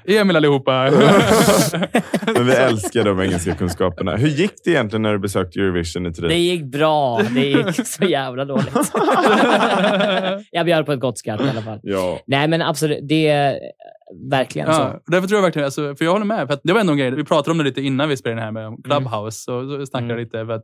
[0.05, 0.89] Det- Emil allihopa.
[2.35, 4.15] Men vi älskar de engelska kunskaperna.
[4.15, 6.43] Hur gick det egentligen när du besökte Eurovision i Det Turin?
[6.43, 7.21] gick bra.
[7.35, 8.73] Det gick så jävla dåligt.
[10.51, 11.79] jag bjöd på ett gott skratt i alla fall.
[11.83, 12.19] Ja.
[12.27, 12.99] Nej, men absolut.
[13.09, 13.59] Det är
[14.31, 14.73] verkligen Ja,
[15.05, 15.11] så.
[15.11, 16.47] därför tror jag verkligen, alltså, för jag håller med.
[16.47, 18.39] För att det var ändå en grej, vi pratade om det lite innan vi spelade
[18.41, 18.81] in här med Mm.
[18.83, 19.51] Clubhouse.
[19.51, 20.23] Och så snackade Mm.
[20.23, 20.45] lite.
[20.45, 20.63] För att,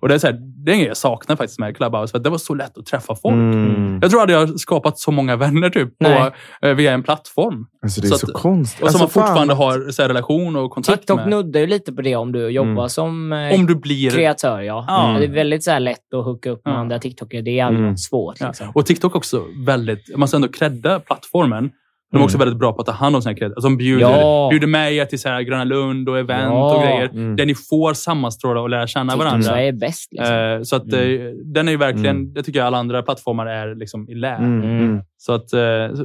[0.00, 2.18] och det är, så här, det är en grej jag saknar faktiskt med Clubhouse, för
[2.18, 3.34] att det var så lätt att träffa folk.
[3.34, 3.98] Mm.
[4.02, 6.32] Jag tror att jag har skapat så många vänner typ, på,
[6.66, 7.66] eh, via en plattform.
[7.82, 8.82] Alltså, det är Så så, att- konstigt.
[8.82, 9.64] Och som alltså, man fortfarande fan.
[9.66, 11.28] har så här, relation och kontakt TikTok med.
[11.28, 12.88] nuddar ju lite på det om du jobbar Mm.
[12.88, 14.10] som eh, Om du blir...
[14.10, 14.60] kreatör.
[14.60, 14.84] Ja.
[14.88, 15.16] Ja.
[15.18, 16.78] Det är väldigt så här lätt att hooka upp med Ja.
[16.78, 17.42] andra TikToker.
[17.42, 17.96] Det är jävligt Mm.
[17.96, 18.36] svårt.
[18.40, 18.46] Ja.
[18.46, 18.70] Liksom.
[18.74, 20.16] Och TikTok också väldigt...
[20.16, 21.70] Man ska ändå credda plattformen.
[22.10, 22.24] De är Mm.
[22.24, 23.50] också väldigt bra på att ta hand om sina cred.
[23.52, 24.48] Alltså de bjuder, Ja.
[24.50, 26.74] bjuder med er till så här Gröna Lund och event Ja.
[26.76, 27.08] och grejer.
[27.08, 27.36] Mm.
[27.36, 29.48] Där ni får sammanstråla och lära känna TikTok varandra.
[29.48, 30.12] Sverige är bäst.
[30.12, 30.34] Liksom.
[30.36, 31.00] Eh, så att, eh,
[31.44, 32.32] den är ju verkligen, Mm.
[32.32, 34.34] det tycker jag alla andra plattformar är liksom i lä.
[34.36, 34.62] Mm.
[34.62, 35.00] Mm.
[35.16, 35.58] Så att, eh,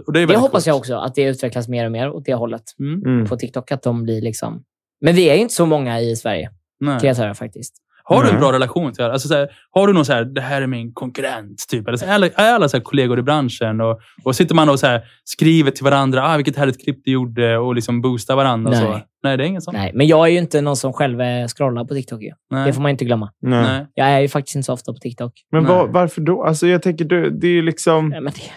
[0.05, 0.81] och det är det hoppas jag coolt.
[0.81, 3.01] också, att det utvecklas mer och mer åt det hållet Mm.
[3.05, 3.25] Mm.
[3.27, 3.71] på TikTok.
[3.71, 4.63] Att de blir liksom...
[5.01, 6.49] Men vi är ju inte så många i Sverige,
[6.79, 6.99] Nej.
[6.99, 7.73] kreatörer faktiskt.
[8.05, 8.41] Har du en Nej.
[8.41, 9.03] bra relation till?
[9.03, 11.65] Alltså, så här, har du någon så här, det här är min konkurrent?
[11.69, 11.87] Typ?
[11.87, 13.81] Eller så, är alla, är alla så här kollegor i branschen?
[13.81, 17.11] Och, och sitter man och så här, skriver till varandra, ah, vilket härligt klipp du
[17.11, 18.69] gjorde och liksom boostar varandra?
[18.71, 18.89] och Så.
[18.89, 19.05] Nej.
[19.23, 19.77] Nej, det är inget sånt.
[19.77, 22.21] Nej, men jag är ju inte någon som själv eh, scrollar på TikTok.
[22.21, 22.31] Ju.
[22.51, 22.65] Nej.
[22.65, 23.31] Det får man inte glömma.
[23.41, 23.61] Nej.
[23.61, 23.87] Nej.
[23.93, 25.33] Jag är ju faktiskt inte så ofta på TikTok.
[25.51, 25.71] Men Nej.
[25.75, 26.43] vad, varför då?
[26.43, 28.09] Alltså, jag tänker, du, det är ju liksom...
[28.09, 28.51] Nej, men det, är inte,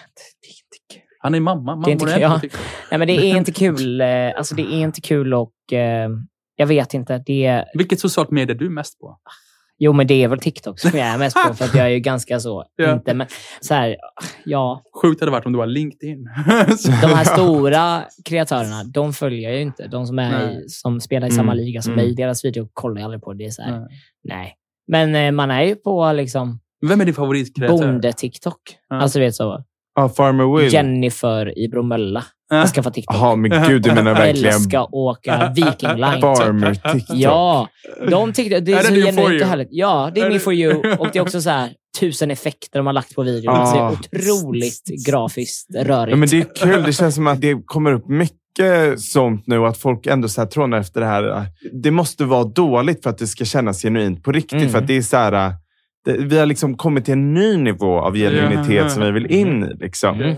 [0.95, 1.01] det.
[1.19, 1.63] Han är mamma.
[1.63, 2.41] Mammor Det är inte är ja.
[2.91, 4.01] Nej, men det är inte kul.
[4.01, 6.09] eh, Alltså, det är inte kul och eh,
[6.57, 7.19] jag vet inte.
[7.27, 9.19] Det Vilket socialt medie är du mest på?
[9.79, 11.55] jo, men det är väl TikTok som jag är mest på.
[11.55, 12.93] För att jag är ju ganska så, Ja.
[12.93, 13.27] inte, men
[13.61, 13.97] så här,
[14.45, 14.83] ja.
[15.03, 16.25] Sjukt hade det varit om du var LinkedIn.
[17.03, 19.87] De här stora kreatörerna, de följer jag ju inte.
[19.87, 20.65] De som, är Nej.
[20.69, 22.05] som spelar i Mm, samma liga som mm.
[22.05, 23.33] mig, deras video kollar jag aldrig på.
[23.33, 23.89] Det är så här, Nej.
[24.25, 24.55] nej.
[24.89, 27.77] Men eh, man är ju på liksom Vem är din favoritkreatör?
[27.79, 28.61] bonde-TikTok.
[28.89, 28.97] Ja.
[28.97, 29.65] Alltså, vet så.
[29.97, 30.73] Ja, Farmer Will.
[30.73, 32.25] Jennifer i Bromölla.
[32.51, 32.57] Ja.
[32.57, 33.17] Jag ska få TikTok.
[33.17, 36.21] Jaha, men gud, du menar verkligen Älskar åka Viking Line.
[36.21, 37.17] Farmer TikTok?
[37.19, 37.69] Ja,
[38.11, 39.43] de tyckte det är, Är så det genuint You?
[39.43, 39.69] och härligt.
[39.71, 40.95] Ja, det är Är min det- For You.
[40.99, 41.71] Och det är också så här
[42.01, 43.55] tusen effekter de har lagt på videon.
[43.55, 43.73] Ah.
[44.11, 46.11] Det är otroligt grafiskt rörigt.
[46.11, 46.83] Ja, men det är kul.
[46.83, 50.49] Det känns som att det kommer upp mycket sånt nu att folk ändå så här
[50.49, 51.47] trånar efter det här.
[51.83, 54.53] Det måste vara dåligt för att det ska kännas genuint på riktigt.
[54.61, 54.69] Mm.
[54.69, 55.55] För att det är så här,
[56.07, 59.65] det, vi har liksom kommit till en ny nivå av genuinitet som vi vill in
[59.65, 59.75] i.
[59.81, 60.21] Liksom.
[60.21, 60.37] Mm.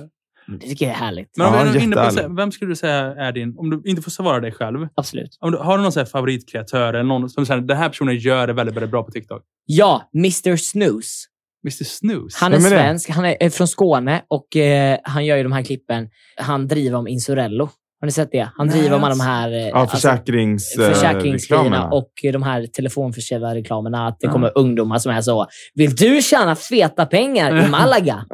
[0.49, 1.37] Det tycker jag är härligt.
[1.37, 3.83] Men om Ja, vi är inne på, vem skulle du säga är din, om du
[3.85, 5.39] inte får svara dig själv, Absolut.
[5.41, 8.17] om du, har du någon så här favoritkreatör eller någon som säger den här personen
[8.17, 9.43] gör det väldigt, väldigt bra på TikTok?
[9.67, 11.27] Ja, Mr Snooze.
[11.65, 12.39] Mr Snooze?
[12.41, 12.69] Han är är det?
[12.69, 16.09] svensk, han är är från Skåne och eh, han gör ju de här klippen.
[16.37, 17.69] Han driver om Insurello.
[18.01, 18.49] Har ni sett det?
[18.57, 19.25] Han Nej, driver alla de alltså.
[19.27, 19.53] här...
[19.53, 24.07] eh, Ja, försäkrings, eh, försäkringsgrejerna och de här telefonförsäljare-reklamerna.
[24.09, 24.33] Att det Ja.
[24.33, 28.25] kommer ungdomar som är så, vill du tjäna feta pengar i Malaga?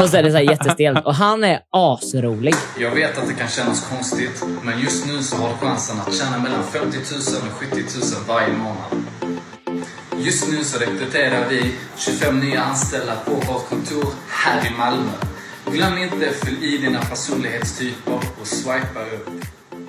[0.00, 1.04] och så är det så här jättestelt.
[1.06, 2.54] Och han är asrolig.
[2.80, 6.14] Jag vet att det kan kännas konstigt, men just nu så har du chansen att
[6.14, 6.96] tjäna mellan 50 000
[7.46, 7.84] och 70 000
[8.28, 9.04] varje månad.
[10.18, 15.12] Just nu så rekryterar vi 25 nya anställda på vårt kontor här i Malmö.
[15.72, 19.28] Glöm inte fyll i dina personlighetstyper och swipa upp.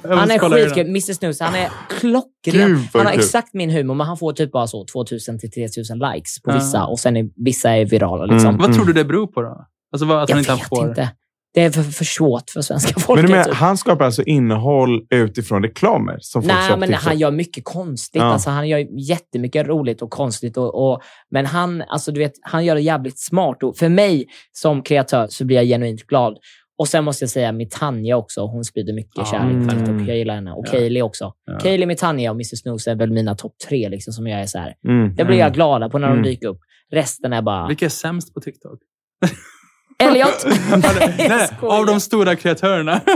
[0.03, 0.85] Han är skitkul.
[0.87, 1.69] Mr Snooze, han är
[1.99, 2.87] klockren.
[2.93, 6.41] Han har exakt min humor, men han får typ bara så 2000 till 3000 likes
[6.41, 6.85] på vissa.
[6.85, 8.25] Och sen är vissa är virala.
[8.25, 8.49] Liksom.
[8.49, 8.61] Mm.
[8.61, 9.65] Vad tror du det beror på då?
[9.91, 10.89] Alltså vad, att Jag han inte vet får...
[10.89, 11.09] inte.
[11.53, 13.25] Det är för, för svårt för svenska Men folket.
[13.25, 13.53] du menar, typ.
[13.53, 18.21] han skapar alltså innehåll utifrån reklamer som folk Nej, men han gör mycket konstigt.
[18.21, 18.25] Ja.
[18.27, 20.57] Alltså, han gör jättemycket roligt och konstigt.
[20.57, 21.01] Och, och,
[21.31, 23.63] men han, alltså, du vet, han gör det jävligt smart.
[23.63, 26.37] Och för mig som kreatör så blir jag genuint glad.
[26.77, 28.41] Och sen måste jag säga Mitanja också.
[28.41, 30.07] Hon sprider mycket Ah, kärlek mm.
[30.07, 30.51] Jag gillar henne.
[30.51, 30.71] Och Ja.
[30.71, 31.33] Kaylee också.
[31.45, 31.59] Ja.
[31.59, 34.57] Kaylee, Mitanja och Mr Snooze är väl mina topp tre liksom, som jag är så
[34.57, 34.73] här.
[34.87, 35.15] Mm.
[35.15, 36.23] Det blir jag glada på när de Mm.
[36.23, 36.59] dyker upp.
[36.91, 37.67] Resten är bara...
[37.67, 38.79] Vilka är sämst på TikTok?
[39.99, 40.45] Elliot!
[40.83, 42.99] nej, nej, av de stora kreatörerna.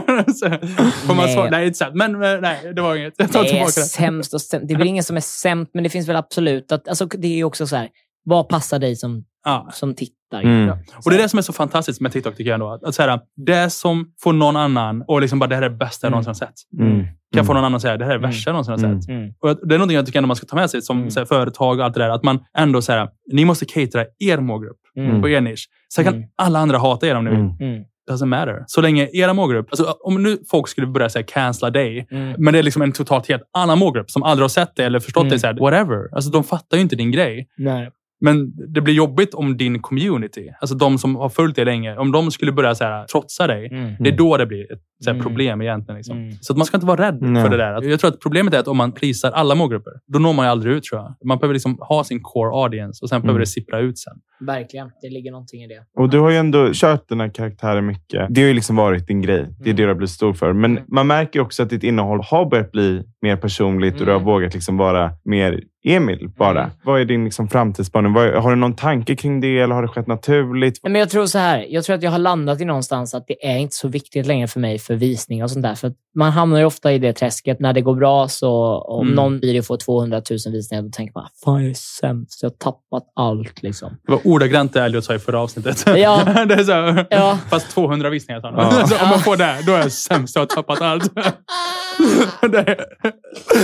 [1.06, 1.34] Får man Nej.
[1.34, 1.50] svara?
[1.50, 1.96] Nej, inte sant.
[1.96, 3.14] Men nej, det var inget.
[3.18, 3.82] Jag tar Det tillbaka det.
[3.86, 4.68] sämst och sämst.
[4.68, 6.88] Det är väl ingen som är sämst, men det finns väl absolut att...
[6.88, 7.90] Alltså, det är också så här,
[8.26, 9.70] vad passar dig som, Ja.
[9.74, 10.14] som tittar?
[10.44, 10.70] Mm.
[11.06, 12.70] Och det är det som är så fantastiskt med TikTok, tycker jag ändå.
[12.74, 15.70] Att, att så här, det som får någon annan och liksom bara det här är
[15.70, 16.12] det bästa jag Mm.
[16.24, 16.90] någonsin har sett.
[16.92, 17.06] Mm.
[17.36, 18.30] Kan få någon annan att säga det här är det Mm.
[18.30, 19.02] värsta jag någonsin har Mm.
[19.02, 19.10] sett.
[19.10, 19.34] Mm.
[19.40, 21.10] Och det är någonting jag tycker ändå man ska ta med sig som Mm.
[21.16, 22.10] här, företag och allt det där.
[22.10, 25.22] Att man ändå säger ni måste catera er målgrupp Mm.
[25.24, 25.70] och er nisch.
[25.94, 26.28] Sen kan Mm.
[26.38, 27.40] alla andra hata er om ni vill.
[27.40, 27.56] Mm.
[27.62, 27.84] Mm.
[28.12, 28.64] doesn't matter.
[28.68, 32.36] Så länge era målgrupp, alltså om nu folk skulle börja säga cancella dig, Mm.
[32.38, 35.00] men det är liksom en totalt helt annan målgrupp som aldrig har sett det eller
[35.00, 35.32] förstått Mm.
[35.32, 35.40] det.
[35.40, 36.16] Så här, whatever.
[36.16, 37.48] Alltså de fattar ju inte din grej.
[37.58, 37.92] Nej.
[38.20, 42.12] Men det blir jobbigt om din community, alltså de som har följt dig länge, om
[42.12, 43.68] de skulle börja så här, trotsa dig.
[43.72, 43.94] Mm.
[44.00, 45.24] Det är då det blir ett så här, Mm.
[45.24, 45.98] problem egentligen.
[45.98, 46.18] Liksom.
[46.18, 46.32] Mm.
[46.42, 47.44] Så att man ska inte vara rädd Nej.
[47.44, 47.90] för det där.
[47.90, 50.50] Jag tror att problemet är att om man prisar alla målgrupper, då når man ju
[50.52, 51.16] aldrig ut tror jag.
[51.28, 53.40] Man behöver liksom ha sin core audience och sen behöver Mm.
[53.42, 54.14] det sippra ut sen.
[54.40, 54.92] Verkligen.
[55.02, 56.02] Det ligger någonting i det.
[56.02, 58.28] Och du har ju ändå kört den här karaktären mycket.
[58.30, 59.38] Det har ju liksom varit din grej.
[59.38, 59.76] Det är Mm.
[59.76, 60.54] det du har blivit stor för.
[60.54, 60.84] Men Mm.
[60.88, 64.54] man märker också att ditt innehåll har börjat bli mer personligt och du har vågat
[64.54, 65.62] liksom vara mer
[65.96, 66.60] Emil bara.
[66.64, 66.76] Mm.
[66.84, 68.14] Vad är din liksom framtidsspaning?
[68.16, 70.80] Har du någon tanke kring det eller har det skett naturligt?
[70.84, 71.66] Men jag tror så här.
[71.70, 74.48] Jag tror att jag har landat i någonstans att det är inte så viktigt längre
[74.48, 75.76] för mig för visning och sånt där.
[75.76, 77.60] För att man hamnar ju ofta i det träsket.
[77.60, 79.16] När det går bra så om Mm.
[79.16, 82.44] någon video får 200 000 visningar, då tänker man fan jag är sämst.
[82.44, 83.98] Jag har tappat allt liksom.
[84.06, 85.84] Det var ordagrant det Elliot sa i förra avsnittet.
[85.88, 86.22] Ja.
[86.48, 87.38] det är så, Ja.
[87.50, 88.54] Fast 200 visningar sa.
[88.58, 88.88] Ja.
[88.88, 90.36] Så om man får det, då är jag sämst.
[90.36, 91.12] Jag har tappat allt.
[92.42, 92.78] det,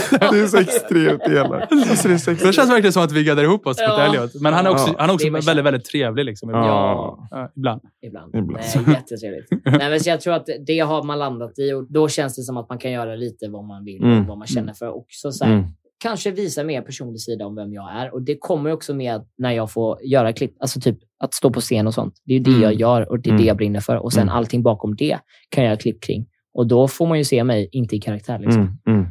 [0.10, 1.72] Det är så extremt elakt.
[1.72, 2.14] Alltså, det
[2.44, 4.02] det känns verkligen som att vi gaddar ihop oss mot Ja.
[4.06, 4.32] Elliot.
[4.42, 4.96] Men han är också, Ja.
[4.98, 6.26] han är också Det är väl väldigt, väldigt trevlig.
[6.26, 6.66] Liksom, ibland.
[6.68, 7.28] Ja.
[7.32, 7.82] Ja, ibland.
[8.02, 8.36] Ibland.
[8.36, 8.64] Ibland.
[8.86, 9.48] Nej, jättetrevligt.
[9.66, 12.42] Nej, men så jag tror att det har man landat i och då känns det
[12.44, 14.20] som att man kan göra lite vad man vill Mm.
[14.22, 15.32] och vad man känner för också.
[15.32, 15.66] Så här, Mm.
[16.04, 18.14] Kanske visa mer personlig sida om vem jag är.
[18.14, 21.62] Och det kommer också med när jag får göra klipp, alltså typ att stå på
[21.62, 22.14] scen och sånt.
[22.26, 22.62] Det är ju det Mm.
[22.62, 23.42] jag gör och det är Mm.
[23.42, 23.96] det jag brinner för.
[23.98, 24.36] Och sen Mm.
[24.36, 25.20] allting bakom det
[25.50, 26.26] kan jag göra klipp kring.
[26.54, 28.40] Och då får man ju se mig, inte i karaktär.
[28.40, 28.62] Liksom.
[28.62, 28.78] Mm.
[29.00, 29.06] Mm.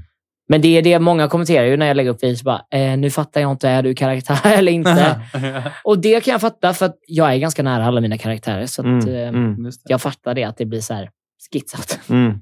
[0.49, 2.43] Men det är det många kommenterar ju när jag lägger upp videos.
[2.43, 5.21] Bara, eh, nu fattar jag inte, är du karaktär eller inte?
[5.85, 8.67] och det kan jag fatta för att jag är ganska nära alla mina karaktärer.
[8.67, 9.09] Så att, Mm.
[9.15, 9.71] eh, Mm.
[9.85, 11.11] Jag fattar det, att det blir så här
[11.53, 12.01] skitsat.
[12.09, 12.41] Mm.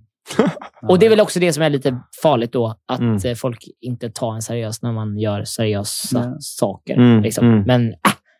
[0.88, 3.16] Och det är väl också det som är lite farligt då, att Mm.
[3.24, 7.20] eh, folk inte tar en seriöst när man gör seriösa saker.
[7.22, 7.46] Liksom.
[7.46, 7.62] mm.
[7.66, 7.94] Men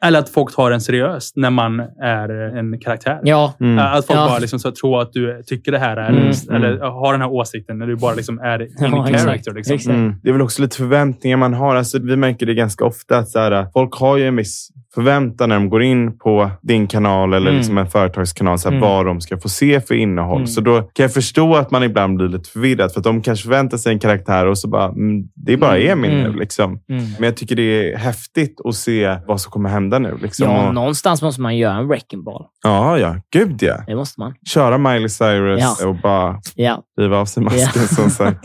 [0.05, 2.29] Eller att folk tar en seriöst när man är
[2.59, 3.21] en karaktär.
[3.23, 3.79] ja, Mm.
[3.79, 4.27] Att folk Ja.
[4.29, 6.81] bara liksom så tror att du tycker det här är, Mm, eller mm.
[6.93, 9.31] har den här åsikten när du bara liksom är in Ja, character.
[9.35, 9.75] exakt, Liksom.
[9.75, 9.95] exakt.
[9.95, 10.15] Mm.
[10.23, 11.77] Det är väl också lite förväntningar man har.
[11.77, 15.49] Alltså, vi märker det ganska ofta att så här, folk har ju en viss förväntan
[15.49, 17.59] när de går in på din kanal eller Mm.
[17.59, 18.89] liksom en företagskanal, så här, Mm.
[18.89, 20.37] vad de ska få se för innehåll.
[20.37, 20.47] Mm.
[20.47, 23.43] Så då kan jag förstå att man ibland blir lite förvirrad för att de kanske
[23.43, 26.05] förväntar sig en karaktär och så bara, mm, det är bara Mm.
[26.05, 26.39] Emil nu.
[26.39, 26.71] Liksom.
[26.91, 27.05] Mm.
[27.19, 30.19] Men jag tycker det är häftigt att se vad som kommer hända nu.
[30.23, 30.51] Liksom.
[30.51, 32.45] ja, och, någonstans måste man göra en wrecking ball.
[32.65, 33.17] ja, ja.
[33.33, 33.77] Gud ja.
[33.87, 34.35] Det måste man.
[34.55, 35.89] Köra Miley Cyrus Ja.
[35.89, 36.83] och bara Ja.
[37.01, 38.45] riva av sig masken som sagt.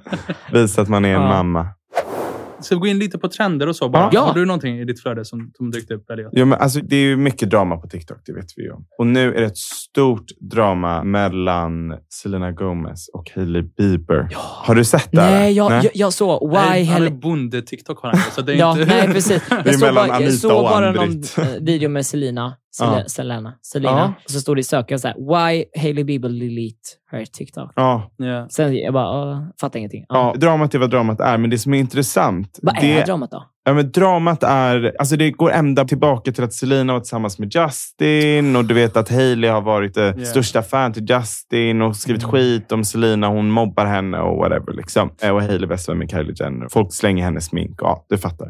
[0.52, 1.28] Visa att man är en Ja.
[1.28, 1.66] mamma.
[2.60, 3.88] Ska vi gå in lite på trender och så?
[3.88, 4.10] Bara.
[4.12, 4.20] Ja.
[4.20, 6.10] Har du någonting i ditt flöde som, som dykt upp?
[6.10, 6.30] Elliot?
[6.32, 8.84] Ja, men alltså, det är ju mycket drama på TikTok, det vet vi ju om.
[8.98, 14.28] Och nu är det ett stort drama mellan Selena Gomez och Hailey Bieber.
[14.34, 15.30] Har du sett det?
[15.30, 18.56] Nej, jag, jag, jag såg Why Nej, han är bonde-TikTok har han så det är
[18.56, 18.94] Ja, inte...
[18.94, 19.42] nej, precis.
[19.48, 22.54] Det är Jag såg bara, jag såg bara någon eh, video med Selena.
[22.78, 23.04] Sel- Ja.
[23.08, 23.54] Selena.
[23.62, 23.98] Selena.
[23.98, 24.12] Ja.
[24.24, 27.72] Och så stod det i sökaren så här, Why Hailey Bieber delete her TikTok?
[27.76, 28.10] Ja.
[28.50, 30.04] Sen jag bara, uh, fattar ingenting.
[30.08, 30.34] ja.
[30.36, 32.58] Dramat är vad dramat är, men det som är intressant...
[32.62, 33.44] Vad det, är dramat då?
[33.68, 34.92] Ja, men dramat är...
[34.98, 38.96] Alltså det går ända tillbaka till att Selena var tillsammans med Justin och du vet
[38.96, 42.32] att Hailey har varit eh, största fan till Justin och skrivit Mm.
[42.32, 43.28] skit om Selena.
[43.28, 44.72] Hon mobbar henne och whatever.
[44.72, 45.10] Liksom.
[45.22, 46.68] Eh, Och Hailey bäst vän med Kylie Jenner.
[46.70, 47.78] Folk slänger hennes smink.
[47.80, 48.48] Ja, du fattar.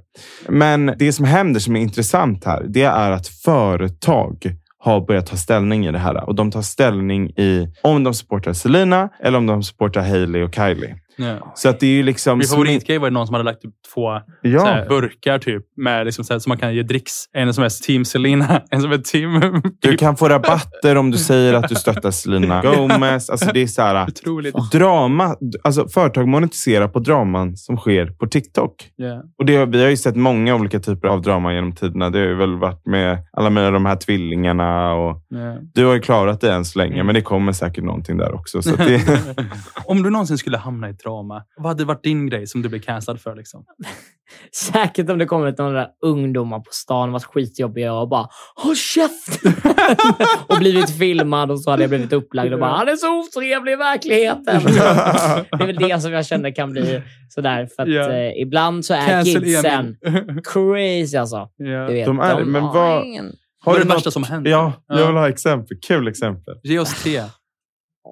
[0.48, 5.36] Men det som händer som är intressant här, det är att företag har börjat ta
[5.36, 6.28] ställning i det här.
[6.28, 10.54] Och de tar ställning i om de supportar Selena eller om de supportar Hailey och
[10.54, 10.96] Kylie.
[11.16, 11.52] Ja.
[11.54, 12.38] Så att det är ju liksom...
[12.38, 14.10] Min favoritgrej var någon som hade lagt upp två
[14.42, 14.60] Ja.
[14.60, 17.12] så här, burkar typ, med liksom, så här, som man kan ge dricks.
[17.32, 19.62] En som är Team Selena, en som är Team...
[19.80, 23.30] Du kan få rabatter om du säger att du stöttar Selena Gomez.
[23.30, 24.54] Alltså det är så här, Otroligt.
[24.72, 25.36] drama.
[25.64, 28.90] Alltså företag monetiserar på draman som sker på TikTok.
[28.96, 29.22] Ja.
[29.38, 32.10] Och det, vi har ju sett många olika typer av drama genom tiderna.
[32.10, 34.92] Det har ju väl varit med alla med de här tvillingarna.
[34.94, 35.56] Och Ja.
[35.74, 38.60] du har ju klarat det än så länge, men det kommer säkert någonting där också.
[38.60, 39.02] Det,
[39.84, 42.68] Om du någonsin skulle hamna i ett drama, vad hade varit din grej som du
[42.68, 43.36] blev cancellad för?
[43.36, 43.64] Liksom?
[44.72, 49.52] Säkert om det kommit några ungdomar på stan, varit skitjobbiga och bara “Håll käften!”
[50.48, 53.72] och blivit filmad och så hade jag blivit upplagd och bara “Han är så otrevlig
[53.72, 54.62] i verkligheten”.
[54.64, 57.68] det är väl det som jag känner kan bli sådär.
[57.76, 58.12] För att Ja.
[58.12, 59.96] eh, ibland så är Cancel kidsen
[60.44, 61.48] crazy alltså.
[61.56, 61.86] ja.
[61.86, 63.32] Du vet, De är det, men har vad- ingen-
[63.64, 64.48] har det något- värsta som hänt?
[64.48, 64.98] Ja, Ja.
[65.00, 65.76] jag vill ha exempel.
[65.88, 66.54] Kul exempel.
[66.62, 67.22] Ge oss tre.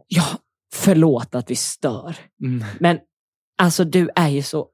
[0.08, 0.24] Ja,
[0.74, 2.16] förlåt att vi stör.
[2.44, 2.64] Mm.
[2.80, 2.98] Men
[3.62, 4.66] alltså du är ju så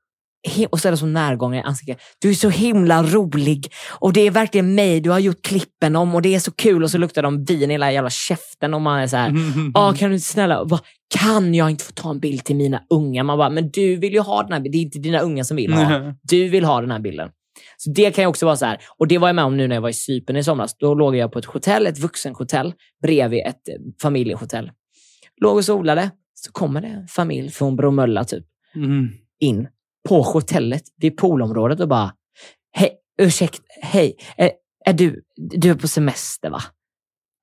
[0.70, 1.98] och så är det så närgången i ansiktet.
[2.18, 6.14] Du är så himla rolig och det är verkligen mig du har gjort klippen om
[6.14, 8.80] och det är så kul och så luktar de vin i hela jävla käften och
[8.80, 9.34] man är så här.
[9.74, 10.80] Ja, kan du snälla, va,
[11.18, 13.24] kan jag inte få ta en bild till mina unga?
[13.24, 14.72] Man bara, men du vill ju ha den här bilden.
[14.72, 16.14] Det är inte dina unga som vill ha.
[16.22, 17.30] Du vill ha den här bilden.
[17.76, 18.78] Så det kan ju också vara så här.
[18.98, 20.76] Och det var jag med om nu när jag var i Cypern i somras.
[20.78, 22.72] Då låg jag på ett hotell, ett vuxenhotell,
[23.02, 24.70] bredvid ett eh, familjehotell.
[25.40, 26.10] Låg och solade.
[26.34, 29.08] Så kommer det en familj från Bromölla typ Mm.
[29.40, 29.68] in
[30.08, 32.12] på hotellet vid poolområdet och bara,
[32.72, 32.90] hej,
[33.22, 34.50] ursäkta, hej, är,
[34.86, 36.62] är du, du är på semester va?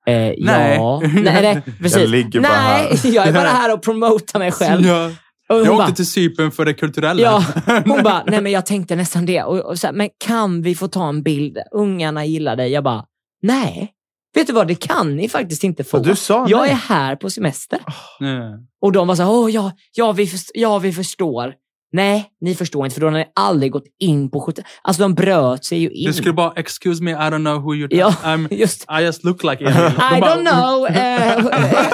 [0.06, 0.36] Eh, Nej.
[0.76, 1.00] Ja.
[1.04, 1.98] Nej, nej, precis.
[1.98, 3.10] Jag ligger bara nej, här.
[3.14, 4.86] jag är bara här och promotar mig själv.
[4.86, 5.10] Ja.
[5.48, 7.22] Jag åkte bara, till Cypern för det kulturella.
[7.22, 7.44] Ja,
[7.86, 9.42] hon bara, nej men jag tänkte nästan det.
[9.42, 11.58] Och, och så här, men kan vi få ta en bild?
[11.72, 12.70] Ungarna gillar dig.
[12.72, 13.04] Jag bara,
[13.42, 13.92] nej.
[14.38, 15.96] Vet du vad, det kan ni faktiskt inte få.
[15.96, 16.70] Och du sa jag nej.
[16.70, 17.78] är här på semester.
[18.18, 18.58] Ja.
[18.82, 21.54] Och de var så här, ja, ja, vi ja, vi förstår.
[21.92, 24.64] Nej, ni förstår inte, för då har ni aldrig gått in på hotell.
[24.82, 26.06] Alltså de bröt sig ju in.
[26.06, 27.88] Du skulle bara, excuse me, I don't know who you're...
[27.90, 28.84] Ja, I'm, just.
[29.00, 29.74] I just look like Emil.
[30.10, 30.90] De I bara- don't know, uh,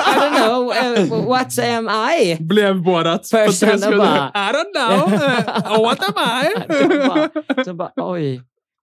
[0.08, 0.72] I don't know,
[1.20, 2.36] uh, what am I?
[2.40, 3.18] Blev båda.
[3.18, 5.14] Person och bara- I don't know.
[5.14, 6.14] Uh, what am
[6.68, 7.08] De I?
[7.08, 8.40] bara, de bara, oj.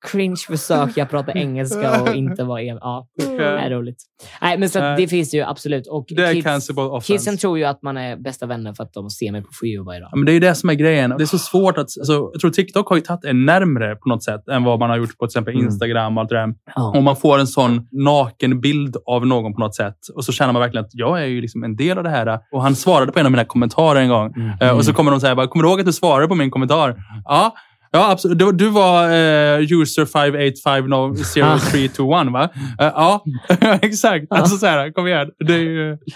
[0.08, 2.78] Cringe försök jag prata engelska och inte vara en.
[2.82, 3.98] Ja, det är roligt.
[4.42, 5.88] Nej, men så det finns ju absolut.
[5.88, 7.14] Och Det är cancelable offense.
[7.14, 9.68] kidsen tror ju att man är bästa vänner för att de ser mig på For
[9.68, 10.10] You varje dag.
[10.12, 11.10] Ja, men det är ju det som är grejen.
[11.18, 11.82] Det är så svårt att...
[11.82, 14.90] Alltså, jag tror TikTok har ju tagit en närmre på något sätt än vad man
[14.90, 15.66] har gjort på till exempel Mm.
[15.66, 16.48] Instagram och allt det där.
[16.76, 16.94] Ja.
[16.98, 20.54] Om man får en sån naken bild av någon på något sätt och så känner
[20.54, 22.40] man verkligen att jag är ju liksom en del av det här.
[22.52, 24.34] Och han svarade på en av mina kommentarer en gång.
[24.62, 26.96] Eh, Och så kommer de säga, kommer du ihåg att du svarade på min kommentar?
[27.26, 27.54] Ja.
[27.94, 28.40] Ja, absolut.
[28.40, 32.50] Du, du var eh, user 58500321, va?
[32.80, 33.24] Eh, ja,
[33.82, 34.26] exakt.
[34.30, 35.32] Alltså så här, kom igen.
[35.48, 35.98] Det är ju...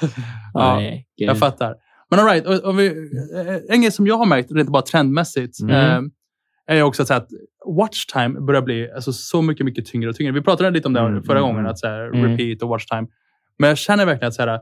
[0.53, 1.75] Ja, Nej, jag fattar.
[2.09, 2.93] Men all right, och, och vi, eh,
[3.75, 6.11] en grej som jag har märkt, rent bara trendmässigt, Mm.
[6.69, 7.29] eh, är också att, säga att
[7.77, 10.31] watch time börjar bli alltså, så mycket, mycket tyngre och tyngre.
[10.31, 11.71] Vi pratade lite om det Mm, förra mm, gången, mm.
[11.71, 12.31] att så här, Mm.
[12.31, 13.07] repeat och watch time.
[13.59, 14.59] Men jag känner verkligen att, så här,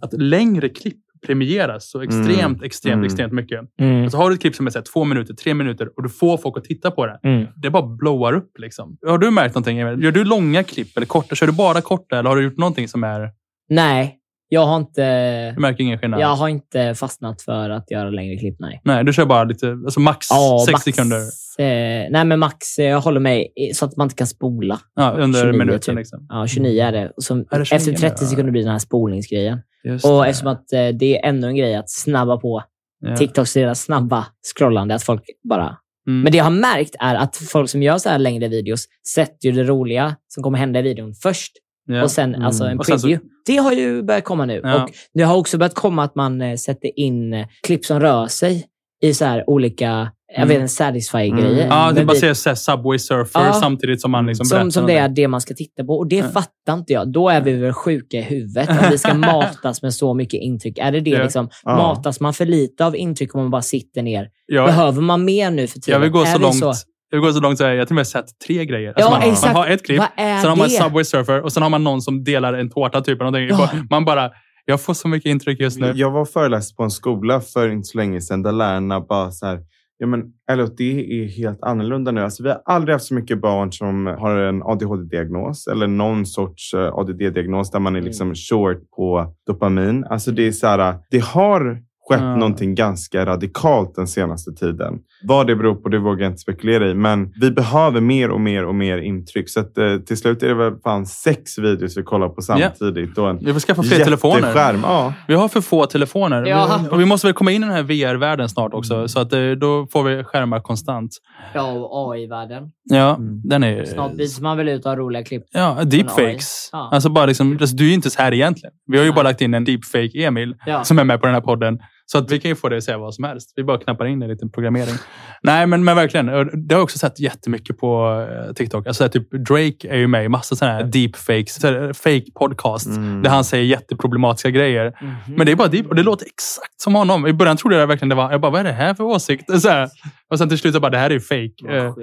[0.00, 3.04] att längre klipp premieras så extremt, Mm, extremt, mm.
[3.04, 3.60] extremt mycket.
[3.80, 4.02] Mm.
[4.02, 6.36] Alltså, har du ett klipp som är så två minuter, tre minuter och du får
[6.36, 7.20] folk att titta på det.
[7.24, 7.46] Mm.
[7.56, 8.58] Det bara blowar upp.
[8.58, 8.96] Liksom.
[9.06, 9.78] Har du märkt någonting?
[9.78, 11.34] Gör du långa klipp eller korta?
[11.34, 13.30] Kör du bara korta eller har du gjort någonting som är...
[13.68, 14.14] Nej,
[14.48, 15.50] jag har inte...
[15.52, 16.20] Du märker ingen skillnad?
[16.20, 18.80] Jag har inte fastnat för att göra längre klipp, nej.
[18.84, 21.20] Nej, du kör bara lite, alltså max Ja, sex max, sekunder
[21.58, 24.80] Eh, nej, men max, eh, jag håller mig så att man inte kan spola.
[24.94, 25.80] ja, under 29 minuten.
[25.80, 25.96] typ.
[25.96, 26.26] Liksom.
[26.28, 27.12] Ja, 29 är det.
[27.16, 28.26] Så, Är det 29 efter 30 nu?
[28.30, 29.58] sekunder blir det den här spolningsgrejen.
[29.84, 30.28] Just Och det.
[30.28, 32.62] eftersom att eh, det är ännu en grej att snabba på
[33.00, 33.16] Ja.
[33.16, 34.26] TikToks deras snabba
[34.56, 35.76] scrollande, att folk bara...
[36.08, 36.20] Mm.
[36.22, 39.48] Men det jag har märkt är att folk som gör så här längre videos sätter
[39.48, 41.52] ju det roliga som kommer hända i videon först
[41.86, 42.02] Ja.
[42.02, 43.28] och sen alltså en Och sen så- preview.
[43.46, 44.60] Det har ju börjat komma nu.
[44.64, 44.82] Ja.
[44.84, 48.26] Och det har också börjat komma att man eh, sätter in eh, klipp som rör
[48.26, 48.66] sig
[49.02, 50.48] i så här olika, jag Mm.
[50.48, 51.64] vet inte, satisfy-grejer.
[51.64, 51.68] Mm.
[51.68, 53.52] Ja, det bara så här Subway Surfer Ja.
[53.52, 55.92] samtidigt som man liksom berättar som, som det är det man ska titta på.
[55.98, 56.28] Och det Ja.
[56.28, 57.12] fattar inte jag.
[57.12, 58.68] Då är vi väl sjuka i huvudet.
[58.68, 60.78] Om vi ska matas med så mycket intryck.
[60.78, 61.22] Är det det Ja.
[61.22, 61.48] liksom?
[61.64, 61.76] Ja.
[61.76, 64.28] Matas man för lite av intryck om man bara sitter ner?
[64.46, 65.92] Jag, Behöver man mer nu för tiden?
[65.92, 66.62] jag vill gå Är så det långt.
[67.10, 68.88] Jag vill gå så långt så jag har till och med sett tre grejer.
[68.88, 69.52] Alltså Ja, man, exakt.
[69.54, 70.74] man har ett klipp, sen har man det?
[70.74, 73.00] Subway Surfer och sen har man någon som delar en tårta.
[73.00, 73.58] Typ, eller någonting.
[73.76, 73.82] Ja.
[73.90, 74.30] Man bara,
[74.68, 75.92] jag får så mycket intryck just nu.
[75.94, 79.46] Jag var föreläst på en skola för inte så länge sedan där lärarna bara så
[79.46, 79.60] här,
[79.98, 82.20] ja men Elliot, det är helt annorlunda nu.
[82.20, 86.74] Alltså, vi har aldrig haft så mycket barn som har en ADHD-diagnos eller någon sorts
[86.74, 90.04] eh, ADD-diagnos där man är liksom short på dopamin.
[90.04, 92.36] Alltså det är så här, det har skett Ja.
[92.36, 94.94] någonting ganska radikalt den senaste tiden.
[95.22, 96.94] Vad det beror på, det vågar jag inte spekulera i.
[96.94, 99.50] Men vi behöver mer och mer och mer intryck.
[99.50, 103.18] Så att, eh, till slut är det väl fan sex videos vi kollar på samtidigt.
[103.18, 104.52] Och en Vi får skaffa fler telefoner.
[104.82, 105.12] Ja.
[105.28, 106.46] Vi har för få telefoner.
[106.46, 106.80] Ja.
[106.82, 109.08] Vi, och vi måste väl komma in i den här VR-världen snart också.
[109.08, 111.10] Så att eh, då får vi skärmar konstant.
[111.54, 112.62] Ja, och AI-världen.
[112.84, 113.40] Ja, Mm.
[113.44, 113.84] den är...
[113.84, 115.42] Snart byter man väl ut av roliga klipp.
[115.52, 116.68] Ja, deepfakes.
[116.72, 116.88] Ja.
[116.92, 118.72] Alltså bara liksom, alltså, du är ju inte så här egentligen.
[118.86, 120.84] Vi har ju bara lagt in en deepfake Emil Ja.
[120.84, 121.78] som är med på den här podden.
[122.12, 123.52] Så att vi kan ju få det att säga vad som helst.
[123.56, 124.94] Vi bara knappar in en liten programmering.
[125.42, 126.26] Nej, men, men verkligen.
[126.26, 126.32] Det
[126.74, 128.86] har jag också sett jättemycket på eh, TikTok.
[128.86, 131.58] Alltså, typ Drake är ju med i massa sådana här deepfakes,
[131.98, 133.22] fake podcast Mm.
[133.22, 134.96] där han säger jätteproblematiska grejer.
[135.00, 135.14] Mhm.
[135.36, 137.26] Men det är bara deep och det låter exakt som honom.
[137.26, 139.44] I början trodde jag verkligen det var, jag bara, vad är det här för åsikt?
[139.62, 139.88] Så här.
[140.30, 141.76] Och sen till slut bara, det här är ju fake.
[141.78, 141.94] Eh.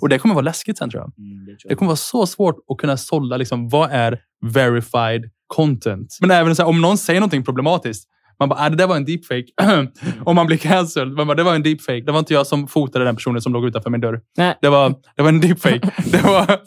[0.00, 1.12] Och det kommer vara läskigt sen tror jag.
[1.26, 1.78] Mm, det tror Det jag.
[1.78, 4.18] kommer vara så svårt att kunna sålla liksom, vad är
[4.54, 6.18] verified content.
[6.20, 8.08] Men även så här, om någon säger någonting problematiskt.
[8.40, 9.44] Man bara, ah, det där var en deepfake.
[10.24, 11.12] Om man blir cancelled.
[11.14, 12.00] Man bara, det var en deepfake.
[12.00, 14.20] Det var inte jag som fotade den personen som låg utanför min dörr.
[14.36, 14.58] Nej.
[14.62, 15.80] Det var, det var en deepfake.
[16.12, 16.60] Det var...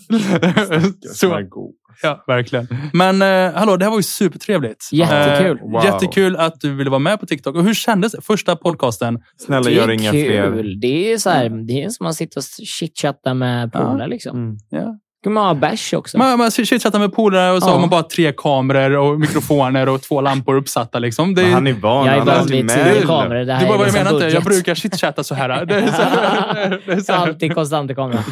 [1.13, 1.73] Så, god.
[2.03, 2.67] ja, verkligen.
[2.93, 4.89] Men eh, hallå, det här var ju supertrevligt.
[4.91, 5.57] Jättekul.
[5.57, 5.83] Eh, Wow.
[5.85, 7.55] Jättekul att du ville vara med på TikTok.
[7.55, 8.21] Och hur kändes det?
[8.21, 9.19] Första podcasten?
[9.37, 10.25] Snälla, Det gör är inga kul.
[10.25, 10.75] fler.
[10.81, 14.07] Det är så här, det är som att sitta och chitchatta med polare.
[14.07, 14.37] Liksom.
[14.37, 14.57] Mm.
[14.69, 14.99] Ja.
[15.25, 16.17] Kan man ha bärs också?
[16.17, 17.73] Man, man chitchattar med polare och så Ja.
[17.73, 20.99] har man bara tre kameror och mikrofoner och två lampor uppsatta.
[20.99, 21.35] Liksom.
[21.35, 22.05] Det är, Han är van.
[22.05, 22.75] jag är van vid med.
[22.93, 23.45] tio kameror.
[23.45, 24.25] Det här var vad är jag liksom menar inte.
[24.25, 24.63] Jag budget.
[24.63, 25.65] brukar chitchatta så här.
[25.65, 26.81] Det är så här.
[26.85, 27.19] Det är så här.
[27.27, 28.23] Alltid konstant i kameran.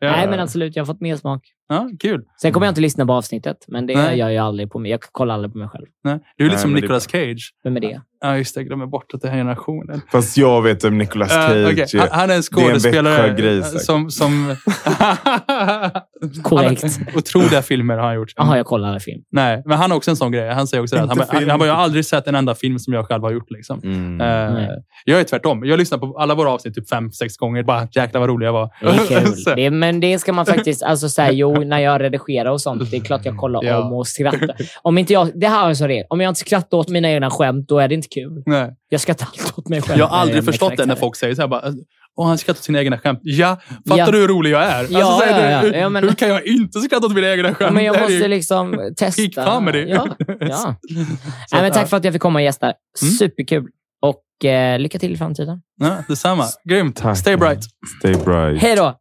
[0.00, 0.10] Ja.
[0.10, 0.76] Nej, men absolut.
[0.76, 1.42] Jag har fått mer smak.
[1.72, 2.22] Ja, kul.
[2.42, 4.18] Sen kommer jag inte lyssna på avsnittet, men det Nej.
[4.18, 4.90] gör jag aldrig på mig.
[4.90, 5.86] Jag kollar aldrig på mig själv.
[6.04, 6.18] Nej.
[6.36, 7.54] Du är lite Nej, som Nicolas Cage.
[7.64, 8.00] Vem är det?
[8.24, 8.60] Ja, just det.
[8.60, 10.00] Jag glömmer bort att det här är generationen.
[10.12, 11.86] Fast jag vet vem Nicolas Uh, Cage okej.
[11.94, 11.98] är.
[11.98, 14.10] han, han är en Det är en skådespelare som...
[14.10, 14.56] som
[16.42, 16.82] Korrekt.
[16.82, 18.32] Han, otroliga filmer har han gjort.
[18.36, 19.22] Jaha, jag kollar aldrig film.
[19.30, 20.54] Nej, men han har också en sån grej.
[20.54, 23.06] Han säger också att Han, han, han har aldrig sett en enda film som jag
[23.06, 23.50] själv har gjort.
[23.50, 23.80] Liksom.
[23.84, 24.16] Mm.
[24.16, 24.68] Nej.
[25.04, 25.64] jag är tvärtom.
[25.64, 27.62] Jag lyssnar på alla våra avsnitt typ fem, sex gånger.
[27.62, 28.70] Bara jäklar vad rolig jag var.
[28.80, 29.34] Det är kul.
[29.56, 30.82] Det, men det ska man faktiskt...
[30.82, 33.82] Alltså, så här, jo, när jag redigerar och sånt, det är klart jag kollar Ja.
[33.82, 34.56] om och skrattar.
[34.82, 36.06] Om inte jag, det här jag som regel.
[36.10, 38.42] Om jag inte skrattar åt mina egna skämt, då är det inte kul.
[38.46, 38.70] Nej.
[38.88, 39.98] Jag skrattar alltid åt mig själv.
[39.98, 41.48] Jag har aldrig förstått det när folk säger så här.
[41.48, 41.72] Bara,
[42.16, 43.18] Åh, han skrattar åt sina egna skämt.
[43.22, 43.56] Ja,
[43.88, 44.10] fattar Ja.
[44.10, 44.78] du hur rolig jag är?
[44.78, 45.80] Alltså, Ja, så här, ja, ja.
[45.82, 47.60] Hur, men- hur kan jag inte skratta åt mina egna skämt?
[47.60, 49.22] Ja, men jag Det är måste ju- liksom testa.
[49.22, 49.78] Peak comedy.
[49.88, 50.06] Ja,
[50.40, 50.74] ja.
[51.52, 52.66] Nej, men tack för att jag fick komma och gästa.
[52.66, 53.12] Mm.
[53.18, 53.64] Superkul.
[54.02, 55.60] Och eh, lycka till i framtiden.
[55.80, 56.44] Ja, detsamma.
[56.68, 56.96] Grymt.
[56.96, 57.18] Tack.
[57.18, 57.64] Stay bright.
[57.98, 58.62] Stay bright.
[58.62, 58.94] Hej då!